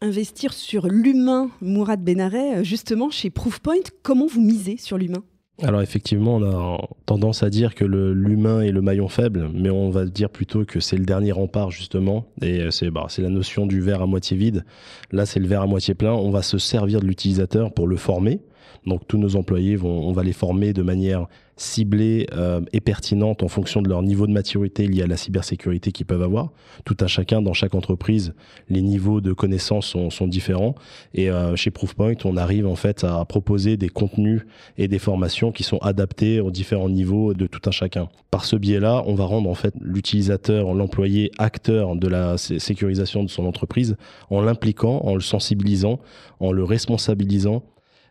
Investir 0.00 0.52
sur 0.52 0.86
l'humain, 0.86 1.50
Mourad 1.60 2.04
Benaret, 2.04 2.62
justement, 2.62 3.10
chez 3.10 3.30
Proofpoint, 3.30 3.90
comment 4.02 4.26
vous 4.26 4.40
misez 4.40 4.76
sur 4.76 4.98
l'humain? 4.98 5.24
Alors 5.62 5.82
effectivement, 5.82 6.36
on 6.36 6.44
a 6.44 6.88
tendance 7.06 7.42
à 7.42 7.50
dire 7.50 7.74
que 7.74 7.84
l'humain 7.84 8.60
est 8.60 8.70
le 8.70 8.80
maillon 8.80 9.08
faible, 9.08 9.50
mais 9.52 9.70
on 9.70 9.90
va 9.90 10.04
dire 10.04 10.30
plutôt 10.30 10.64
que 10.64 10.78
c'est 10.78 10.96
le 10.96 11.04
dernier 11.04 11.32
rempart 11.32 11.70
justement, 11.70 12.26
et 12.42 12.70
c'est 12.70 12.90
bah, 12.90 13.08
la 13.18 13.28
notion 13.28 13.66
du 13.66 13.80
verre 13.80 14.02
à 14.02 14.06
moitié 14.06 14.36
vide. 14.36 14.64
Là, 15.10 15.26
c'est 15.26 15.40
le 15.40 15.48
verre 15.48 15.62
à 15.62 15.66
moitié 15.66 15.94
plein. 15.94 16.12
On 16.12 16.30
va 16.30 16.42
se 16.42 16.58
servir 16.58 17.00
de 17.00 17.06
l'utilisateur 17.06 17.72
pour 17.72 17.88
le 17.88 17.96
former. 17.96 18.40
Donc 18.86 19.06
tous 19.06 19.18
nos 19.18 19.36
employés 19.36 19.76
vont, 19.76 20.08
on 20.08 20.12
va 20.12 20.22
les 20.22 20.32
former 20.32 20.72
de 20.72 20.82
manière 20.82 21.26
ciblées 21.58 22.26
euh, 22.32 22.60
et 22.72 22.80
pertinentes 22.80 23.42
en 23.42 23.48
fonction 23.48 23.82
de 23.82 23.88
leur 23.88 24.02
niveau 24.02 24.26
de 24.26 24.32
maturité 24.32 24.86
lié 24.86 25.02
à 25.02 25.06
la 25.06 25.16
cybersécurité 25.16 25.92
qu'ils 25.92 26.06
peuvent 26.06 26.22
avoir. 26.22 26.50
Tout 26.84 26.96
à 27.00 27.06
chacun, 27.06 27.42
dans 27.42 27.52
chaque 27.52 27.74
entreprise, 27.74 28.32
les 28.68 28.80
niveaux 28.80 29.20
de 29.20 29.32
connaissances 29.32 29.86
sont, 29.86 30.10
sont 30.10 30.26
différents. 30.26 30.74
Et 31.14 31.30
euh, 31.30 31.56
chez 31.56 31.70
Proofpoint, 31.70 32.14
on 32.24 32.36
arrive 32.36 32.66
en 32.66 32.76
fait 32.76 33.04
à 33.04 33.24
proposer 33.24 33.76
des 33.76 33.88
contenus 33.88 34.42
et 34.78 34.88
des 34.88 34.98
formations 34.98 35.52
qui 35.52 35.64
sont 35.64 35.78
adaptés 35.78 36.40
aux 36.40 36.50
différents 36.50 36.88
niveaux 36.88 37.34
de 37.34 37.46
tout 37.46 37.60
un 37.66 37.72
chacun. 37.72 38.08
Par 38.30 38.44
ce 38.44 38.56
biais-là, 38.56 39.02
on 39.06 39.14
va 39.14 39.24
rendre 39.24 39.50
en 39.50 39.54
fait 39.54 39.74
l'utilisateur, 39.80 40.72
l'employé, 40.74 41.30
acteur 41.38 41.96
de 41.96 42.08
la 42.08 42.38
sécurisation 42.38 43.24
de 43.24 43.28
son 43.28 43.46
entreprise 43.46 43.96
en 44.30 44.40
l'impliquant, 44.40 45.00
en 45.04 45.14
le 45.14 45.20
sensibilisant, 45.20 45.98
en 46.40 46.52
le 46.52 46.62
responsabilisant 46.62 47.62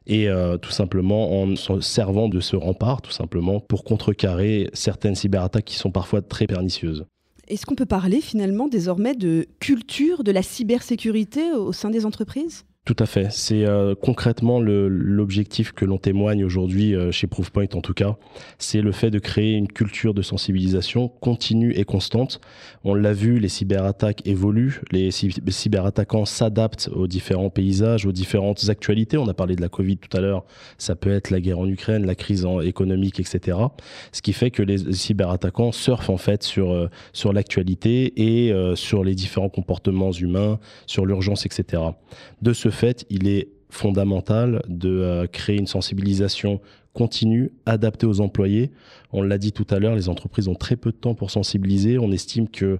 et 0.07 0.29
euh, 0.29 0.57
tout 0.57 0.71
simplement 0.71 1.41
en 1.41 1.55
se 1.55 1.81
servant 1.81 2.29
de 2.29 2.39
ce 2.39 2.55
rempart, 2.55 3.01
tout 3.01 3.11
simplement, 3.11 3.59
pour 3.59 3.83
contrecarrer 3.83 4.69
certaines 4.73 5.15
cyberattaques 5.15 5.65
qui 5.65 5.75
sont 5.75 5.91
parfois 5.91 6.21
très 6.21 6.47
pernicieuses. 6.47 7.05
Est-ce 7.47 7.65
qu'on 7.65 7.75
peut 7.75 7.85
parler 7.85 8.19
finalement 8.19 8.67
désormais 8.67 9.15
de 9.15 9.47
culture 9.59 10.23
de 10.23 10.31
la 10.31 10.41
cybersécurité 10.41 11.51
au 11.53 11.71
sein 11.71 11.89
des 11.89 12.05
entreprises? 12.05 12.65
Tout 12.87 12.95
à 12.99 13.05
fait. 13.05 13.27
C'est 13.31 13.65
euh, 13.65 13.95
concrètement 13.95 14.61
l'objectif 14.61 15.73
que 15.73 15.83
l'on 15.83 15.97
témoigne 15.97 16.45
aujourd'hui 16.45 16.95
euh, 16.95 17.11
chez 17.11 17.27
Proofpoint 17.27 17.67
en 17.73 17.81
tout 17.81 17.93
cas. 17.93 18.15
C'est 18.59 18.79
le 18.79 18.93
fait 18.93 19.11
de 19.11 19.19
créer 19.19 19.55
une 19.55 19.67
culture 19.67 20.13
de 20.13 20.21
sensibilisation 20.21 21.09
continue 21.09 21.73
et 21.73 21.83
constante. 21.83 22.39
On 22.85 22.93
l'a 22.93 23.11
vu, 23.11 23.39
les 23.39 23.49
cyberattaques 23.49 24.25
évoluent, 24.25 24.79
les 24.93 25.11
cyberattaquants 25.11 26.23
s'adaptent 26.23 26.89
aux 26.95 27.07
différents 27.07 27.49
paysages, 27.49 28.05
aux 28.05 28.13
différentes 28.13 28.69
actualités. 28.69 29.17
On 29.17 29.27
a 29.27 29.33
parlé 29.33 29.57
de 29.57 29.61
la 29.61 29.67
Covid 29.67 29.97
tout 29.97 30.15
à 30.15 30.21
l'heure. 30.21 30.45
Ça 30.77 30.95
peut 30.95 31.11
être 31.11 31.29
la 31.29 31.41
guerre 31.41 31.59
en 31.59 31.67
Ukraine, 31.67 32.05
la 32.05 32.15
crise 32.15 32.47
économique, 32.63 33.19
etc. 33.19 33.57
Ce 34.13 34.21
qui 34.21 34.31
fait 34.31 34.49
que 34.49 34.63
les 34.63 34.93
cyberattaquants 34.93 35.73
surfent 35.73 36.09
en 36.09 36.15
fait 36.15 36.41
sur 36.43 36.71
euh, 36.71 36.87
sur 37.11 37.33
l'actualité 37.33 38.13
et 38.15 38.53
sur 38.75 39.03
les 39.03 39.13
différents 39.13 39.49
comportements 39.49 40.13
humains, 40.13 40.57
sur 40.85 41.05
l'urgence, 41.05 41.45
etc. 41.45 41.83
De 42.41 42.53
ce 42.53 42.69
fait, 42.77 43.05
il 43.09 43.27
est 43.27 43.49
fondamental 43.69 44.61
de 44.67 44.89
euh, 44.89 45.27
créer 45.27 45.57
une 45.57 45.67
sensibilisation 45.67 46.61
continue, 46.93 47.51
adaptée 47.65 48.07
aux 48.07 48.21
employés. 48.21 48.71
On 49.11 49.21
l'a 49.21 49.37
dit 49.37 49.51
tout 49.51 49.67
à 49.69 49.79
l'heure, 49.79 49.95
les 49.95 50.09
entreprises 50.09 50.47
ont 50.47 50.55
très 50.55 50.75
peu 50.75 50.91
de 50.91 50.97
temps 50.97 51.13
pour 51.13 51.31
sensibiliser. 51.31 51.99
On 51.99 52.11
estime 52.11 52.47
que 52.47 52.79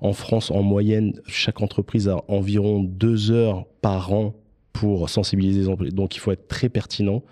en 0.00 0.12
France, 0.12 0.50
en 0.50 0.62
moyenne, 0.62 1.20
chaque 1.26 1.60
entreprise 1.60 2.08
a 2.08 2.22
environ 2.28 2.82
deux 2.82 3.30
heures 3.30 3.64
par 3.80 4.12
an 4.12 4.34
pour 4.72 5.08
sensibiliser 5.08 5.60
les 5.60 5.68
employés. 5.68 5.92
Donc, 5.92 6.16
il 6.16 6.18
faut 6.18 6.32
être 6.32 6.48
très 6.48 6.68
pertinent. 6.68 7.22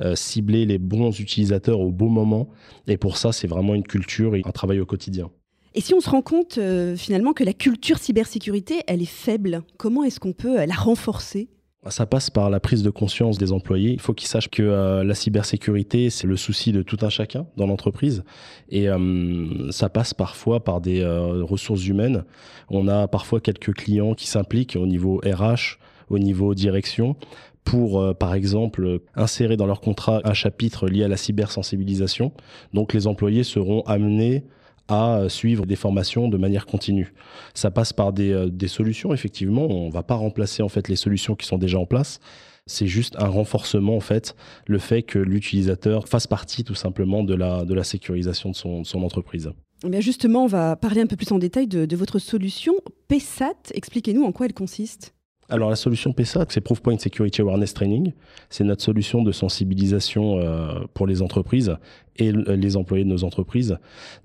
Euh, 0.00 0.16
cibler 0.16 0.66
les 0.66 0.78
bons 0.78 1.18
utilisateurs 1.20 1.80
au 1.80 1.90
bon 1.90 2.08
moment. 2.08 2.48
Et 2.86 2.96
pour 2.96 3.16
ça, 3.16 3.32
c'est 3.32 3.46
vraiment 3.46 3.74
une 3.74 3.82
culture 3.82 4.34
et 4.34 4.42
un 4.44 4.50
travail 4.50 4.80
au 4.80 4.86
quotidien. 4.86 5.30
Et 5.74 5.80
si 5.80 5.94
on 5.94 6.00
se 6.00 6.10
rend 6.10 6.22
compte 6.22 6.58
euh, 6.58 6.96
finalement 6.96 7.32
que 7.32 7.44
la 7.44 7.54
culture 7.54 7.98
cybersécurité, 7.98 8.82
elle 8.86 9.00
est 9.00 9.06
faible, 9.06 9.62
comment 9.78 10.04
est-ce 10.04 10.20
qu'on 10.20 10.32
peut 10.32 10.64
la 10.64 10.74
renforcer? 10.74 11.48
Ça 11.88 12.06
passe 12.06 12.30
par 12.30 12.48
la 12.48 12.60
prise 12.60 12.84
de 12.84 12.90
conscience 12.90 13.38
des 13.38 13.50
employés. 13.50 13.92
Il 13.92 14.00
faut 14.00 14.12
qu'ils 14.12 14.28
sachent 14.28 14.50
que 14.50 14.62
euh, 14.62 15.02
la 15.02 15.14
cybersécurité, 15.14 16.10
c'est 16.10 16.28
le 16.28 16.36
souci 16.36 16.70
de 16.70 16.82
tout 16.82 16.98
un 17.02 17.08
chacun 17.08 17.46
dans 17.56 17.66
l'entreprise. 17.66 18.22
Et 18.68 18.88
euh, 18.88 19.70
ça 19.72 19.88
passe 19.88 20.14
parfois 20.14 20.62
par 20.62 20.80
des 20.80 21.04
ressources 21.04 21.86
humaines. 21.86 22.24
On 22.68 22.86
a 22.86 23.08
parfois 23.08 23.40
quelques 23.40 23.74
clients 23.74 24.14
qui 24.14 24.28
s'impliquent 24.28 24.76
au 24.76 24.86
niveau 24.86 25.20
RH, 25.24 25.78
au 26.08 26.20
niveau 26.20 26.54
direction, 26.54 27.16
pour, 27.64 28.16
par 28.16 28.34
exemple, 28.34 29.00
insérer 29.16 29.56
dans 29.56 29.66
leur 29.66 29.80
contrat 29.80 30.20
un 30.24 30.34
chapitre 30.34 30.86
lié 30.86 31.02
à 31.02 31.08
la 31.08 31.16
cybersensibilisation. 31.16 32.32
Donc 32.74 32.92
les 32.92 33.08
employés 33.08 33.42
seront 33.42 33.82
amenés 33.82 34.44
à 34.88 35.28
suivre 35.28 35.66
des 35.66 35.76
formations 35.76 36.28
de 36.28 36.36
manière 36.36 36.66
continue. 36.66 37.12
Ça 37.54 37.70
passe 37.70 37.92
par 37.92 38.12
des, 38.12 38.32
euh, 38.32 38.48
des 38.48 38.68
solutions, 38.68 39.12
effectivement. 39.14 39.66
On 39.66 39.86
ne 39.86 39.92
va 39.92 40.02
pas 40.02 40.14
remplacer 40.14 40.62
en 40.62 40.68
fait 40.68 40.88
les 40.88 40.96
solutions 40.96 41.34
qui 41.34 41.46
sont 41.46 41.58
déjà 41.58 41.78
en 41.78 41.86
place. 41.86 42.20
C'est 42.66 42.86
juste 42.86 43.16
un 43.18 43.28
renforcement, 43.28 43.96
en 43.96 44.00
fait, 44.00 44.36
le 44.66 44.78
fait 44.78 45.02
que 45.02 45.18
l'utilisateur 45.18 46.06
fasse 46.06 46.26
partie 46.26 46.62
tout 46.62 46.76
simplement 46.76 47.24
de 47.24 47.34
la, 47.34 47.64
de 47.64 47.74
la 47.74 47.82
sécurisation 47.82 48.50
de 48.50 48.56
son, 48.56 48.84
son 48.84 49.02
entreprise. 49.02 49.50
Eh 49.84 49.88
bien 49.88 50.00
justement, 50.00 50.44
on 50.44 50.48
va 50.48 50.76
parler 50.76 51.00
un 51.00 51.06
peu 51.06 51.16
plus 51.16 51.32
en 51.32 51.38
détail 51.38 51.66
de, 51.66 51.86
de 51.86 51.96
votre 51.96 52.20
solution. 52.20 52.74
PESAT, 53.08 53.72
expliquez-nous 53.74 54.22
en 54.22 54.30
quoi 54.30 54.46
elle 54.46 54.54
consiste. 54.54 55.12
Alors 55.48 55.70
la 55.70 55.76
solution 55.76 56.12
PESAT, 56.12 56.46
c'est 56.48 56.60
Proofpoint 56.60 56.98
Security 56.98 57.42
Awareness 57.42 57.74
Training. 57.74 58.12
C'est 58.48 58.64
notre 58.64 58.82
solution 58.82 59.22
de 59.22 59.32
sensibilisation 59.32 60.38
euh, 60.38 60.80
pour 60.94 61.06
les 61.06 61.20
entreprises 61.20 61.76
et 62.16 62.32
les 62.32 62.76
employés 62.76 63.04
de 63.04 63.08
nos 63.08 63.24
entreprises. 63.24 63.76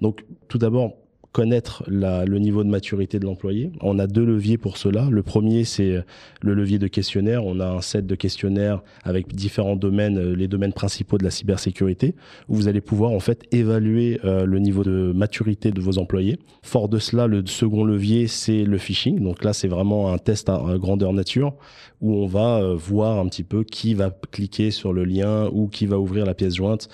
Donc 0.02 0.26
tout 0.48 0.58
d'abord, 0.58 0.94
connaître 1.38 1.84
le 1.86 2.40
niveau 2.40 2.64
de 2.64 2.70
maturité 2.70 3.20
de 3.20 3.26
l'employé. 3.26 3.70
On 3.82 4.00
a 4.00 4.08
deux 4.08 4.26
leviers 4.26 4.58
pour 4.58 4.76
cela. 4.76 5.08
Le 5.12 5.22
premier, 5.22 5.66
c'est 5.66 6.04
le 6.42 6.56
levier 6.56 6.80
de 6.80 6.88
questionnaire. 6.88 7.46
On 7.46 7.60
a 7.60 7.68
un 7.68 7.82
set 7.82 8.08
de 8.08 8.16
questionnaires 8.16 8.82
avec 9.04 9.36
différents 9.36 9.76
domaines, 9.76 10.18
euh, 10.18 10.36
les 10.36 10.48
domaines 10.48 10.74
principaux 10.74 11.20
de 11.20 11.24
la 11.24 11.30
cybersécurité, 11.30 12.16
où 12.50 12.56
vous 12.56 12.68
allez 12.68 12.82
pouvoir 12.82 13.12
en 13.12 13.20
fait 13.20 13.44
évaluer 13.52 14.20
euh, 14.26 14.48
le 14.48 14.58
niveau 14.58 14.84
de 14.84 15.12
maturité 15.14 15.70
de 15.70 15.80
vos 15.80 16.00
employés. 16.00 16.40
Fort 16.64 16.90
de 16.90 16.98
cela, 16.98 17.28
le 17.28 17.46
second 17.46 17.84
levier, 17.84 18.26
c'est 18.26 18.64
le 18.64 18.80
phishing. 18.80 19.20
Donc 19.20 19.44
là, 19.44 19.54
c'est 19.54 19.68
vraiment 19.68 20.12
un 20.12 20.18
test 20.18 20.50
à, 20.50 20.60
grandeur 20.80 21.14
nature 21.14 21.54
où 22.02 22.16
on 22.16 22.26
va 22.26 22.64
euh, 22.64 22.74
voir 22.76 23.20
un 23.20 23.28
petit 23.28 23.44
peu 23.44 23.64
qui 23.64 23.94
va 23.94 24.10
cliquer 24.32 24.72
sur 24.72 24.92
le 24.92 25.06
lien 25.06 25.52
ou 25.54 25.68
qui 25.68 25.86
va 25.86 26.00
ouvrir 26.00 26.26
la 26.26 26.34
pièce 26.34 26.56
jointe. 26.56 26.90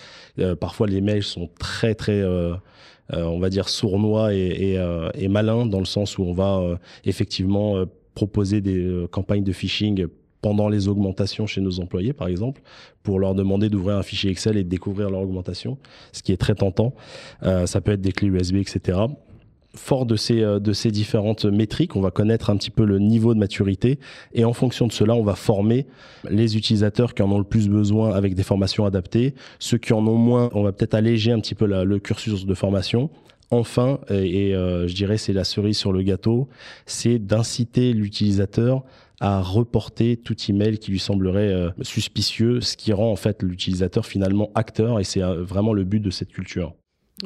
parfois, 0.59 0.87
les 0.87 0.99
mails 0.99 1.23
sont 1.23 1.49
très 1.57 1.95
très 1.95 2.21
on 3.11 3.39
va 3.39 3.49
dire 3.49 3.69
sournois 3.69 4.33
et, 4.33 4.77
euh, 4.77 5.09
malin 5.29 5.65
dans 5.65 5.79
le 5.79 5.85
sens 5.85 6.17
où 6.17 6.23
on 6.23 6.33
va 6.33 6.57
euh, 6.57 6.75
effectivement 7.05 7.83
proposer 8.15 8.61
des 8.61 9.07
campagnes 9.11 9.43
de 9.43 9.51
phishing 9.51 10.07
pendant 10.43 10.67
les 10.67 10.89
augmentations 10.89 11.47
chez 11.47 11.61
nos 11.61 11.79
employés, 11.79 12.11
par 12.11 12.27
exemple, 12.27 12.61
pour 13.01 13.17
leur 13.17 13.33
demander 13.33 13.69
d'ouvrir 13.69 13.97
un 13.97 14.03
fichier 14.03 14.29
Excel 14.29 14.57
et 14.57 14.63
de 14.63 14.69
découvrir 14.69 15.09
leur 15.09 15.21
augmentation, 15.21 15.77
ce 16.11 16.21
qui 16.21 16.33
est 16.33 16.37
très 16.37 16.53
tentant. 16.53 16.93
Euh, 17.43 17.65
ça 17.65 17.79
peut 17.79 17.93
être 17.93 18.01
des 18.01 18.11
clés 18.11 18.27
USB, 18.27 18.57
etc 18.57 18.99
fort 19.75 20.05
de 20.05 20.15
ces, 20.15 20.41
euh, 20.41 20.59
de 20.59 20.73
ces 20.73 20.91
différentes 20.91 21.45
métriques, 21.45 21.95
on 21.95 22.01
va 22.01 22.11
connaître 22.11 22.49
un 22.49 22.57
petit 22.57 22.69
peu 22.69 22.85
le 22.85 22.99
niveau 22.99 23.33
de 23.33 23.39
maturité 23.39 23.99
et 24.33 24.45
en 24.45 24.53
fonction 24.53 24.87
de 24.87 24.91
cela, 24.91 25.15
on 25.15 25.23
va 25.23 25.35
former 25.35 25.85
les 26.29 26.57
utilisateurs 26.57 27.13
qui 27.13 27.21
en 27.21 27.31
ont 27.31 27.39
le 27.39 27.43
plus 27.43 27.69
besoin 27.69 28.13
avec 28.13 28.35
des 28.35 28.43
formations 28.43 28.85
adaptées. 28.85 29.33
Ceux 29.59 29.77
qui 29.77 29.93
en 29.93 30.05
ont 30.07 30.17
moins, 30.17 30.49
on 30.53 30.63
va 30.63 30.71
peut-être 30.71 30.93
alléger 30.93 31.31
un 31.31 31.39
petit 31.39 31.55
peu 31.55 31.65
le 31.65 31.99
cursus 31.99 32.45
de 32.45 32.53
formation. 32.53 33.09
Enfin, 33.53 33.99
et, 34.09 34.55
euh, 34.55 34.87
je 34.87 34.95
dirais 34.95 35.17
c'est 35.17 35.33
la 35.33 35.43
cerise 35.43 35.77
sur 35.77 35.93
le 35.93 36.01
gâteau, 36.01 36.49
c'est 36.85 37.19
d'inciter 37.19 37.93
l'utilisateur 37.93 38.83
à 39.19 39.41
reporter 39.41 40.17
tout 40.17 40.35
email 40.49 40.79
qui 40.79 40.91
lui 40.91 40.99
semblerait 40.99 41.53
euh, 41.53 41.69
suspicieux, 41.81 42.61
ce 42.61 42.75
qui 42.75 42.93
rend 42.93 43.11
en 43.11 43.15
fait 43.15 43.43
l'utilisateur 43.43 44.05
finalement 44.05 44.51
acteur 44.55 44.99
et 44.99 45.03
c'est 45.03 45.21
euh, 45.21 45.43
vraiment 45.43 45.73
le 45.73 45.83
but 45.83 45.99
de 45.99 46.09
cette 46.09 46.29
culture. 46.29 46.73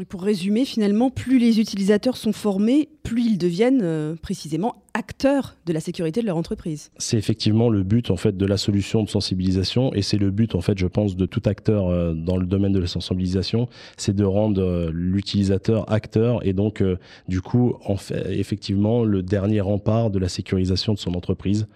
Pour 0.05 0.23
résumer, 0.23 0.65
finalement, 0.65 1.09
plus 1.09 1.39
les 1.39 1.59
utilisateurs 1.59 2.17
sont 2.17 2.31
formés, 2.31 2.89
plus 3.03 3.25
ils 3.25 3.37
deviennent 3.37 3.81
euh, 3.81 4.15
précisément 4.15 4.75
acteurs 4.93 5.55
de 5.65 5.73
la 5.73 5.79
sécurité 5.79 6.21
de 6.21 6.25
leur 6.25 6.37
entreprise. 6.37 6.91
C'est 6.97 7.17
effectivement 7.17 7.69
le 7.69 7.83
but 7.83 8.09
en 8.09 8.17
fait 8.17 8.35
de 8.35 8.45
la 8.45 8.57
solution 8.57 9.03
de 9.03 9.09
sensibilisation. 9.09 9.93
Et 9.93 10.01
c'est 10.01 10.17
le 10.17 10.31
but 10.31 10.55
en 10.55 10.61
fait, 10.61 10.77
je 10.77 10.87
pense, 10.87 11.15
de 11.15 11.25
tout 11.25 11.41
acteur 11.45 12.15
dans 12.15 12.37
le 12.37 12.45
domaine 12.45 12.73
de 12.73 12.79
la 12.79 12.87
sensibilisation, 12.87 13.69
c'est 13.95 14.15
de 14.15 14.23
rendre 14.23 14.89
l'utilisateur 14.91 15.91
acteur 15.91 16.45
et 16.45 16.53
donc 16.53 16.83
du 17.27 17.41
coup, 17.41 17.75
en 17.85 17.95
fait, 17.95 18.25
effectivement, 18.31 19.03
le 19.03 19.21
dernier 19.21 19.61
rempart 19.61 20.09
de 20.09 20.19
la 20.19 20.29
sécurisation 20.29 20.93
de 20.93 20.99
son 20.99 21.13
entreprise 21.13 21.67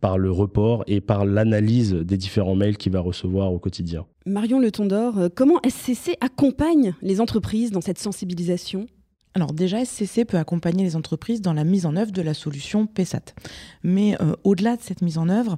par 0.00 0.18
le 0.18 0.30
report 0.30 0.84
et 0.86 1.00
par 1.00 1.24
l'analyse 1.24 1.92
des 1.92 2.16
différents 2.16 2.54
mails 2.54 2.76
qu'il 2.76 2.92
va 2.92 3.00
recevoir 3.00 3.52
au 3.52 3.58
quotidien. 3.58 4.06
Marion 4.26 4.58
Le 4.58 4.70
Tondor, 4.70 5.18
euh, 5.18 5.28
comment 5.34 5.60
SCC 5.66 6.16
accompagne 6.20 6.94
les 7.02 7.20
entreprises 7.20 7.70
dans 7.70 7.80
cette 7.80 7.98
sensibilisation? 7.98 8.86
Alors 9.34 9.52
déjà, 9.52 9.84
SCC 9.84 10.24
peut 10.24 10.38
accompagner 10.38 10.82
les 10.82 10.96
entreprises 10.96 11.42
dans 11.42 11.52
la 11.52 11.64
mise 11.64 11.86
en 11.86 11.96
œuvre 11.96 12.12
de 12.12 12.22
la 12.22 12.34
solution 12.34 12.86
PESAT. 12.86 13.34
Mais 13.82 14.20
euh, 14.20 14.34
au-delà 14.44 14.76
de 14.76 14.82
cette 14.82 15.02
mise 15.02 15.18
en 15.18 15.28
œuvre, 15.28 15.56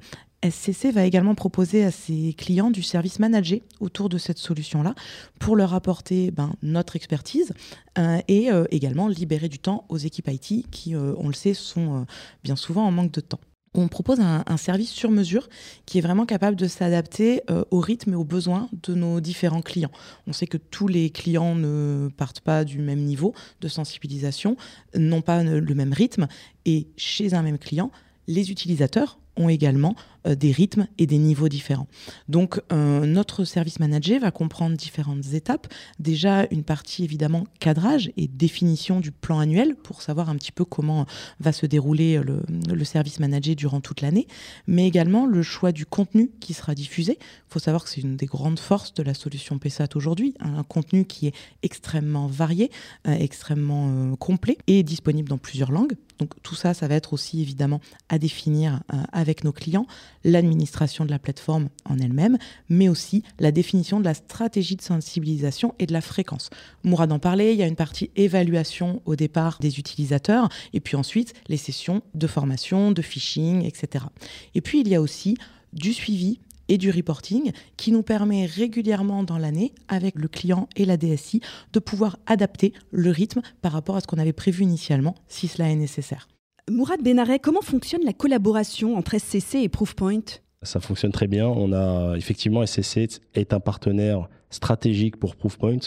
SCC 0.48 0.92
va 0.92 1.04
également 1.04 1.34
proposer 1.34 1.84
à 1.84 1.90
ses 1.90 2.32
clients 2.34 2.70
du 2.70 2.82
service 2.82 3.18
managé 3.18 3.62
autour 3.80 4.08
de 4.08 4.18
cette 4.18 4.38
solution-là 4.38 4.94
pour 5.40 5.56
leur 5.56 5.74
apporter 5.74 6.30
ben, 6.30 6.52
notre 6.62 6.94
expertise 6.94 7.52
euh, 7.98 8.20
et 8.28 8.48
également 8.70 9.08
libérer 9.08 9.48
du 9.48 9.58
temps 9.58 9.84
aux 9.88 9.96
équipes 9.96 10.28
IT 10.28 10.70
qui, 10.70 10.94
on 10.94 11.26
le 11.26 11.34
sait, 11.34 11.54
sont 11.54 12.06
bien 12.44 12.54
souvent 12.54 12.84
en 12.84 12.92
manque 12.92 13.10
de 13.12 13.20
temps 13.20 13.40
on 13.74 13.88
propose 13.88 14.20
un, 14.20 14.56
service 14.56 14.90
sur 14.90 15.10
mesure 15.10 15.48
qui 15.86 15.98
est 15.98 16.00
vraiment 16.00 16.26
capable 16.26 16.56
de 16.56 16.66
s'adapter 16.66 17.42
euh, 17.50 17.64
au 17.70 17.80
rythme 17.80 18.12
et 18.12 18.16
aux 18.16 18.24
besoins 18.24 18.68
de 18.82 18.94
nos 18.94 19.20
différents 19.20 19.62
clients. 19.62 19.90
On 20.26 20.32
sait 20.32 20.46
que 20.46 20.56
tous 20.56 20.88
les 20.88 21.10
clients 21.10 21.54
ne 21.54 22.08
partent 22.16 22.40
pas 22.40 22.64
du 22.64 22.78
même 22.78 23.00
niveau 23.00 23.34
de 23.60 23.68
sensibilisation, 23.68 24.56
n'ont 24.94 25.22
pas 25.22 25.42
le 25.42 25.74
même 25.74 25.92
rythme, 25.92 26.26
et 26.64 26.88
chez 26.96 27.34
un 27.34 27.42
même 27.42 27.58
client, 27.58 27.90
les 28.26 28.50
utilisateurs 28.50 29.18
ont 29.38 29.48
également 29.48 29.94
euh, 30.26 30.34
des 30.34 30.50
rythmes 30.50 30.88
et 30.98 31.06
des 31.06 31.18
niveaux 31.18 31.48
différents. 31.48 31.86
Donc 32.28 32.60
euh, 32.72 33.06
notre 33.06 33.44
service 33.44 33.78
manager 33.78 34.20
va 34.20 34.32
comprendre 34.32 34.76
différentes 34.76 35.32
étapes. 35.32 35.72
Déjà 36.00 36.46
une 36.50 36.64
partie 36.64 37.04
évidemment 37.04 37.44
cadrage 37.60 38.10
et 38.16 38.26
définition 38.26 38.98
du 38.98 39.12
plan 39.12 39.38
annuel 39.38 39.76
pour 39.76 40.02
savoir 40.02 40.28
un 40.28 40.34
petit 40.34 40.50
peu 40.50 40.64
comment 40.64 41.06
va 41.38 41.52
se 41.52 41.66
dérouler 41.66 42.20
le, 42.20 42.84
service 42.84 43.20
manager 43.20 43.54
durant 43.54 43.80
toute 43.80 44.00
l'année, 44.00 44.26
mais 44.66 44.86
également 44.86 45.26
le 45.26 45.42
choix 45.42 45.72
du 45.72 45.84
contenu 45.84 46.30
qui 46.40 46.54
sera 46.54 46.74
diffusé. 46.74 47.18
Il 47.20 47.52
faut 47.52 47.58
savoir 47.58 47.84
que 47.84 47.90
c'est 47.90 48.00
une 48.00 48.16
des 48.16 48.26
grandes 48.26 48.58
forces 48.58 48.94
de 48.94 49.02
la 49.02 49.14
solution 49.14 49.58
PSAT 49.58 49.88
aujourd'hui, 49.94 50.34
un 50.40 50.62
contenu 50.62 51.04
qui 51.04 51.26
est 51.26 51.34
extrêmement 51.62 52.26
varié, 52.26 52.70
euh, 53.06 53.12
extrêmement 53.12 54.16
complet 54.16 54.56
et 54.66 54.82
disponible 54.82 55.28
dans 55.28 55.38
plusieurs 55.38 55.70
langues. 55.70 55.96
Donc 56.18 56.32
tout 56.42 56.54
ça, 56.54 56.74
ça 56.74 56.88
va 56.88 56.94
être 56.94 57.12
aussi 57.12 57.40
évidemment 57.40 57.80
à 58.08 58.18
définir 58.18 58.80
avec 59.12 59.27
nos 59.44 59.52
clients 59.52 59.86
l'administration 60.24 61.04
de 61.04 61.10
la 61.10 61.18
plateforme 61.18 61.68
en 61.84 61.98
elle-même, 61.98 62.38
mais 62.68 62.88
aussi 62.88 63.22
la 63.38 63.52
définition 63.52 64.00
de 64.00 64.04
la 64.04 64.14
stratégie 64.14 64.76
de 64.76 64.82
sensibilisation 64.82 65.74
et 65.78 65.86
de 65.86 65.92
la 65.92 66.00
fréquence. 66.00 66.50
Mourad 66.84 67.12
en 67.12 67.18
parlait, 67.18 67.52
il 67.54 67.58
y 67.58 67.62
a 67.62 67.66
une 67.66 67.76
partie 67.76 68.10
évaluation 68.16 69.02
au 69.04 69.16
départ 69.16 69.58
des 69.60 69.78
utilisateurs, 69.78 70.48
et 70.72 70.80
puis 70.80 70.96
ensuite 70.96 71.34
les 71.48 71.56
sessions 71.56 72.02
de 72.14 72.26
formation, 72.26 72.92
de 72.92 73.02
phishing, 73.02 73.64
etc. 73.64 74.06
Et 74.54 74.60
puis 74.60 74.80
il 74.80 74.88
y 74.88 74.94
a 74.94 75.00
aussi 75.00 75.36
du 75.72 75.92
suivi 75.92 76.40
et 76.68 76.78
du 76.78 76.90
reporting 76.90 77.52
qui 77.76 77.92
nous 77.92 78.02
permet 78.02 78.46
régulièrement 78.46 79.22
dans 79.22 79.38
l'année, 79.38 79.72
avec 79.88 80.14
le 80.16 80.28
client 80.28 80.68
et 80.76 80.84
la 80.84 80.96
DSI, 80.96 81.40
de 81.72 81.78
pouvoir 81.78 82.18
adapter 82.26 82.72
le 82.90 83.10
rythme 83.10 83.40
par 83.62 83.72
rapport 83.72 83.96
à 83.96 84.00
ce 84.00 84.06
qu'on 84.06 84.18
avait 84.18 84.32
prévu 84.32 84.64
initialement, 84.64 85.14
si 85.28 85.48
cela 85.48 85.70
est 85.70 85.76
nécessaire. 85.76 86.28
Mourad 86.70 87.02
Benaret, 87.02 87.38
comment 87.38 87.62
fonctionne 87.62 88.04
la 88.04 88.12
collaboration 88.12 88.96
entre 88.96 89.18
SCC 89.18 89.56
et 89.62 89.68
Proofpoint? 89.68 90.24
Ça 90.62 90.80
fonctionne 90.80 91.12
très 91.12 91.26
bien. 91.26 91.46
On 91.46 91.72
a 91.72 92.16
effectivement 92.16 92.64
SCC 92.66 93.20
est 93.34 93.52
un 93.52 93.60
partenaire 93.60 94.28
stratégique 94.50 95.16
pour 95.16 95.36
Proofpoint. 95.36 95.78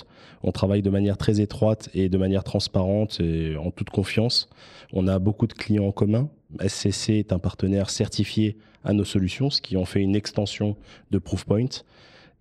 On 0.44 0.52
travaille 0.52 0.82
de 0.82 0.90
manière 0.90 1.18
très 1.18 1.42
étroite 1.42 1.90
et 1.94 2.10
de 2.10 2.18
manière 2.18 2.44
transparente 2.44 3.20
et 3.20 3.56
en 3.58 3.72
toute 3.72 3.90
confiance. 3.90 4.50
On 4.94 5.08
a 5.08 5.20
beaucoup 5.20 5.48
de 5.48 5.54
clients 5.54 5.86
en 5.86 5.92
commun. 5.92 6.30
SCC 6.66 7.12
est 7.12 7.34
un 7.34 7.40
partenaire 7.40 7.90
certifié 7.90 8.58
à 8.84 8.94
nos 8.94 9.06
solutions, 9.06 9.50
ce 9.50 9.62
qui 9.62 9.78
en 9.78 9.86
fait 9.86 10.02
une 10.02 10.16
extension 10.16 10.78
de 11.12 11.18
Proofpoint. 11.18 11.84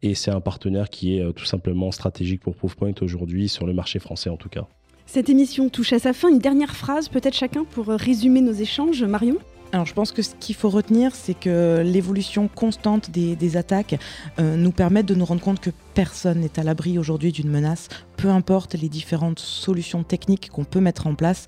Et 0.02 0.14
c'est 0.14 0.30
un 0.30 0.40
partenaire 0.40 0.88
qui 0.88 1.18
est 1.18 1.22
euh, 1.22 1.32
tout 1.32 1.44
simplement 1.44 1.92
stratégique 1.92 2.40
pour 2.40 2.54
Proofpoint 2.54 2.94
aujourd'hui 3.02 3.48
sur 3.48 3.66
le 3.66 3.74
marché 3.74 3.98
français 3.98 4.30
en 4.30 4.36
tout 4.36 4.48
cas. 4.48 4.66
Cette 5.12 5.28
émission 5.28 5.68
touche 5.70 5.92
à 5.92 5.98
sa 5.98 6.12
fin. 6.12 6.28
Une 6.28 6.38
dernière 6.38 6.76
phrase, 6.76 7.08
peut-être 7.08 7.34
chacun 7.34 7.64
pour 7.64 7.88
résumer 7.88 8.40
nos 8.40 8.52
échanges. 8.52 9.02
Marion 9.02 9.38
alors 9.72 9.86
je 9.86 9.94
pense 9.94 10.10
que 10.10 10.20
ce 10.20 10.34
qu'il 10.34 10.56
faut 10.56 10.68
retenir, 10.68 11.14
c'est 11.14 11.34
que 11.34 11.82
l'évolution 11.84 12.48
constante 12.48 13.08
des, 13.12 13.56
attaques 13.56 14.00
euh, 14.40 14.56
nous 14.56 14.72
permet 14.72 15.04
de 15.04 15.14
nous 15.14 15.24
rendre 15.24 15.40
compte 15.40 15.60
que 15.60 15.70
personne 15.94 16.40
n'est 16.40 16.58
à 16.58 16.64
l'abri 16.64 16.98
aujourd'hui 16.98 17.30
d'une 17.30 17.48
menace, 17.48 17.86
peu 18.16 18.30
importe 18.30 18.74
les 18.74 18.88
différentes 18.88 19.38
solutions 19.38 20.02
techniques 20.02 20.50
qu'on 20.50 20.64
peut 20.64 20.80
mettre 20.80 21.06
en 21.06 21.14
place 21.14 21.46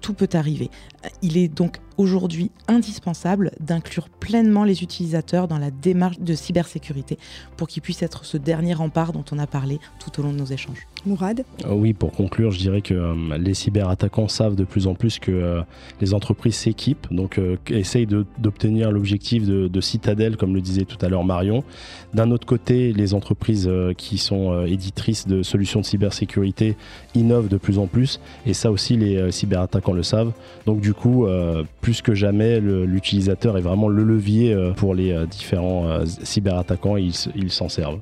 tout 0.00 0.14
peut 0.14 0.28
arriver. 0.32 0.70
Il 1.22 1.36
est 1.36 1.48
donc 1.48 1.76
aujourd'hui 2.00 2.50
indispensable 2.66 3.52
d'inclure 3.60 4.08
pleinement 4.08 4.64
les 4.64 4.82
utilisateurs 4.82 5.48
dans 5.48 5.58
la 5.58 5.70
démarche 5.70 6.18
de 6.18 6.34
cybersécurité 6.34 7.18
pour 7.58 7.68
qu'ils 7.68 7.82
puissent 7.82 8.02
être 8.02 8.24
ce 8.24 8.38
dernier 8.38 8.72
rempart 8.72 9.12
dont 9.12 9.24
on 9.32 9.38
a 9.38 9.46
parlé 9.46 9.78
tout 9.98 10.18
au 10.18 10.22
long 10.22 10.32
de 10.32 10.38
nos 10.38 10.46
échanges. 10.46 10.86
Mourad 11.06 11.44
euh, 11.64 11.72
Oui, 11.72 11.92
pour 11.92 12.12
conclure, 12.12 12.50
je 12.50 12.58
dirais 12.58 12.80
que 12.80 12.94
euh, 12.94 13.38
les 13.38 13.54
cyberattaquants 13.54 14.28
savent 14.28 14.54
de 14.54 14.64
plus 14.64 14.86
en 14.86 14.94
plus 14.94 15.18
que 15.18 15.30
euh, 15.30 15.62
les 16.00 16.14
entreprises 16.14 16.56
s'équipent, 16.56 17.06
donc 17.10 17.40
essayent 17.68 18.06
d'obtenir 18.06 18.90
l'objectif 18.90 19.46
de, 19.46 19.68
de, 19.68 19.80
citadelle, 19.80 20.36
comme 20.36 20.54
le 20.54 20.60
disait 20.60 20.84
tout 20.84 20.98
à 21.04 21.08
l'heure 21.08 21.24
Marion. 21.24 21.64
D'un 22.14 22.30
autre 22.30 22.46
côté, 22.46 22.92
les 22.92 23.14
entreprises 23.14 23.70
qui 23.96 24.18
sont 24.18 24.64
éditrices 24.64 25.26
de 25.26 25.42
solutions 25.42 25.80
de 25.80 25.86
cybersécurité 25.86 26.76
innovent 27.14 27.48
de 27.48 27.56
plus 27.56 27.78
en 27.78 27.86
plus, 27.86 28.20
et 28.46 28.54
ça 28.54 28.70
aussi 28.70 28.96
les 28.96 29.30
cyberattaquants 29.30 29.92
le 29.92 30.02
savent. 30.02 30.32
Donc 30.66 30.80
du 30.80 30.94
coup, 30.94 31.26
plus 31.90 32.02
que 32.02 32.14
jamais, 32.14 32.60
l'utilisateur 32.60 33.58
est 33.58 33.62
vraiment 33.62 33.88
le 33.88 34.04
levier 34.04 34.56
pour 34.76 34.94
les 34.94 35.26
différents 35.26 36.04
cyberattaquants 36.04 36.96
et 36.96 37.10
ils 37.34 37.50
s'en 37.50 37.68
servent. 37.68 37.98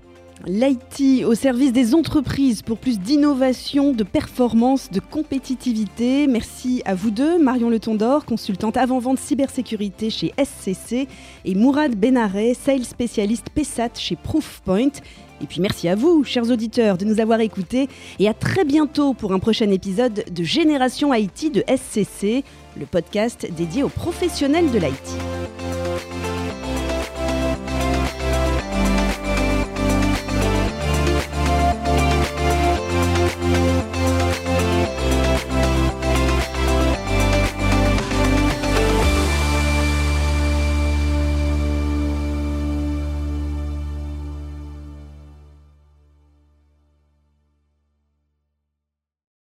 L'IT 0.46 1.24
au 1.24 1.34
service 1.34 1.72
des 1.72 1.94
entreprises 1.94 2.62
pour 2.62 2.78
plus 2.78 3.00
d'innovation, 3.00 3.92
de 3.92 4.04
performance, 4.04 4.88
de 4.90 5.00
compétitivité. 5.00 6.28
Merci 6.28 6.80
à 6.84 6.94
vous 6.94 7.10
deux, 7.10 7.38
Marion 7.38 7.70
Le 7.70 7.80
Tondor, 7.80 8.24
consultante 8.24 8.76
avant-vente 8.76 9.18
cybersécurité 9.18 10.10
chez 10.10 10.32
SCC, 10.38 11.08
et 11.44 11.54
Mourad 11.54 11.96
Benaret, 11.96 12.54
sales 12.54 12.84
spécialiste 12.84 13.50
PESAT 13.50 13.90
chez 13.96 14.14
Proofpoint. 14.14 14.92
Et 15.42 15.46
puis 15.46 15.60
merci 15.60 15.88
à 15.88 15.96
vous, 15.96 16.22
chers 16.24 16.50
auditeurs, 16.50 16.98
de 16.98 17.04
nous 17.04 17.20
avoir 17.20 17.40
écoutés. 17.40 17.88
Et 18.20 18.28
à 18.28 18.34
très 18.34 18.64
bientôt 18.64 19.14
pour 19.14 19.32
un 19.32 19.40
prochain 19.40 19.70
épisode 19.70 20.24
de 20.30 20.44
Génération 20.44 21.12
IT 21.12 21.52
de 21.52 21.64
SCC, 21.66 22.44
le 22.78 22.86
podcast 22.86 23.48
dédié 23.56 23.82
aux 23.82 23.88
professionnels 23.88 24.70
de 24.70 24.78
l'IT. 24.78 25.37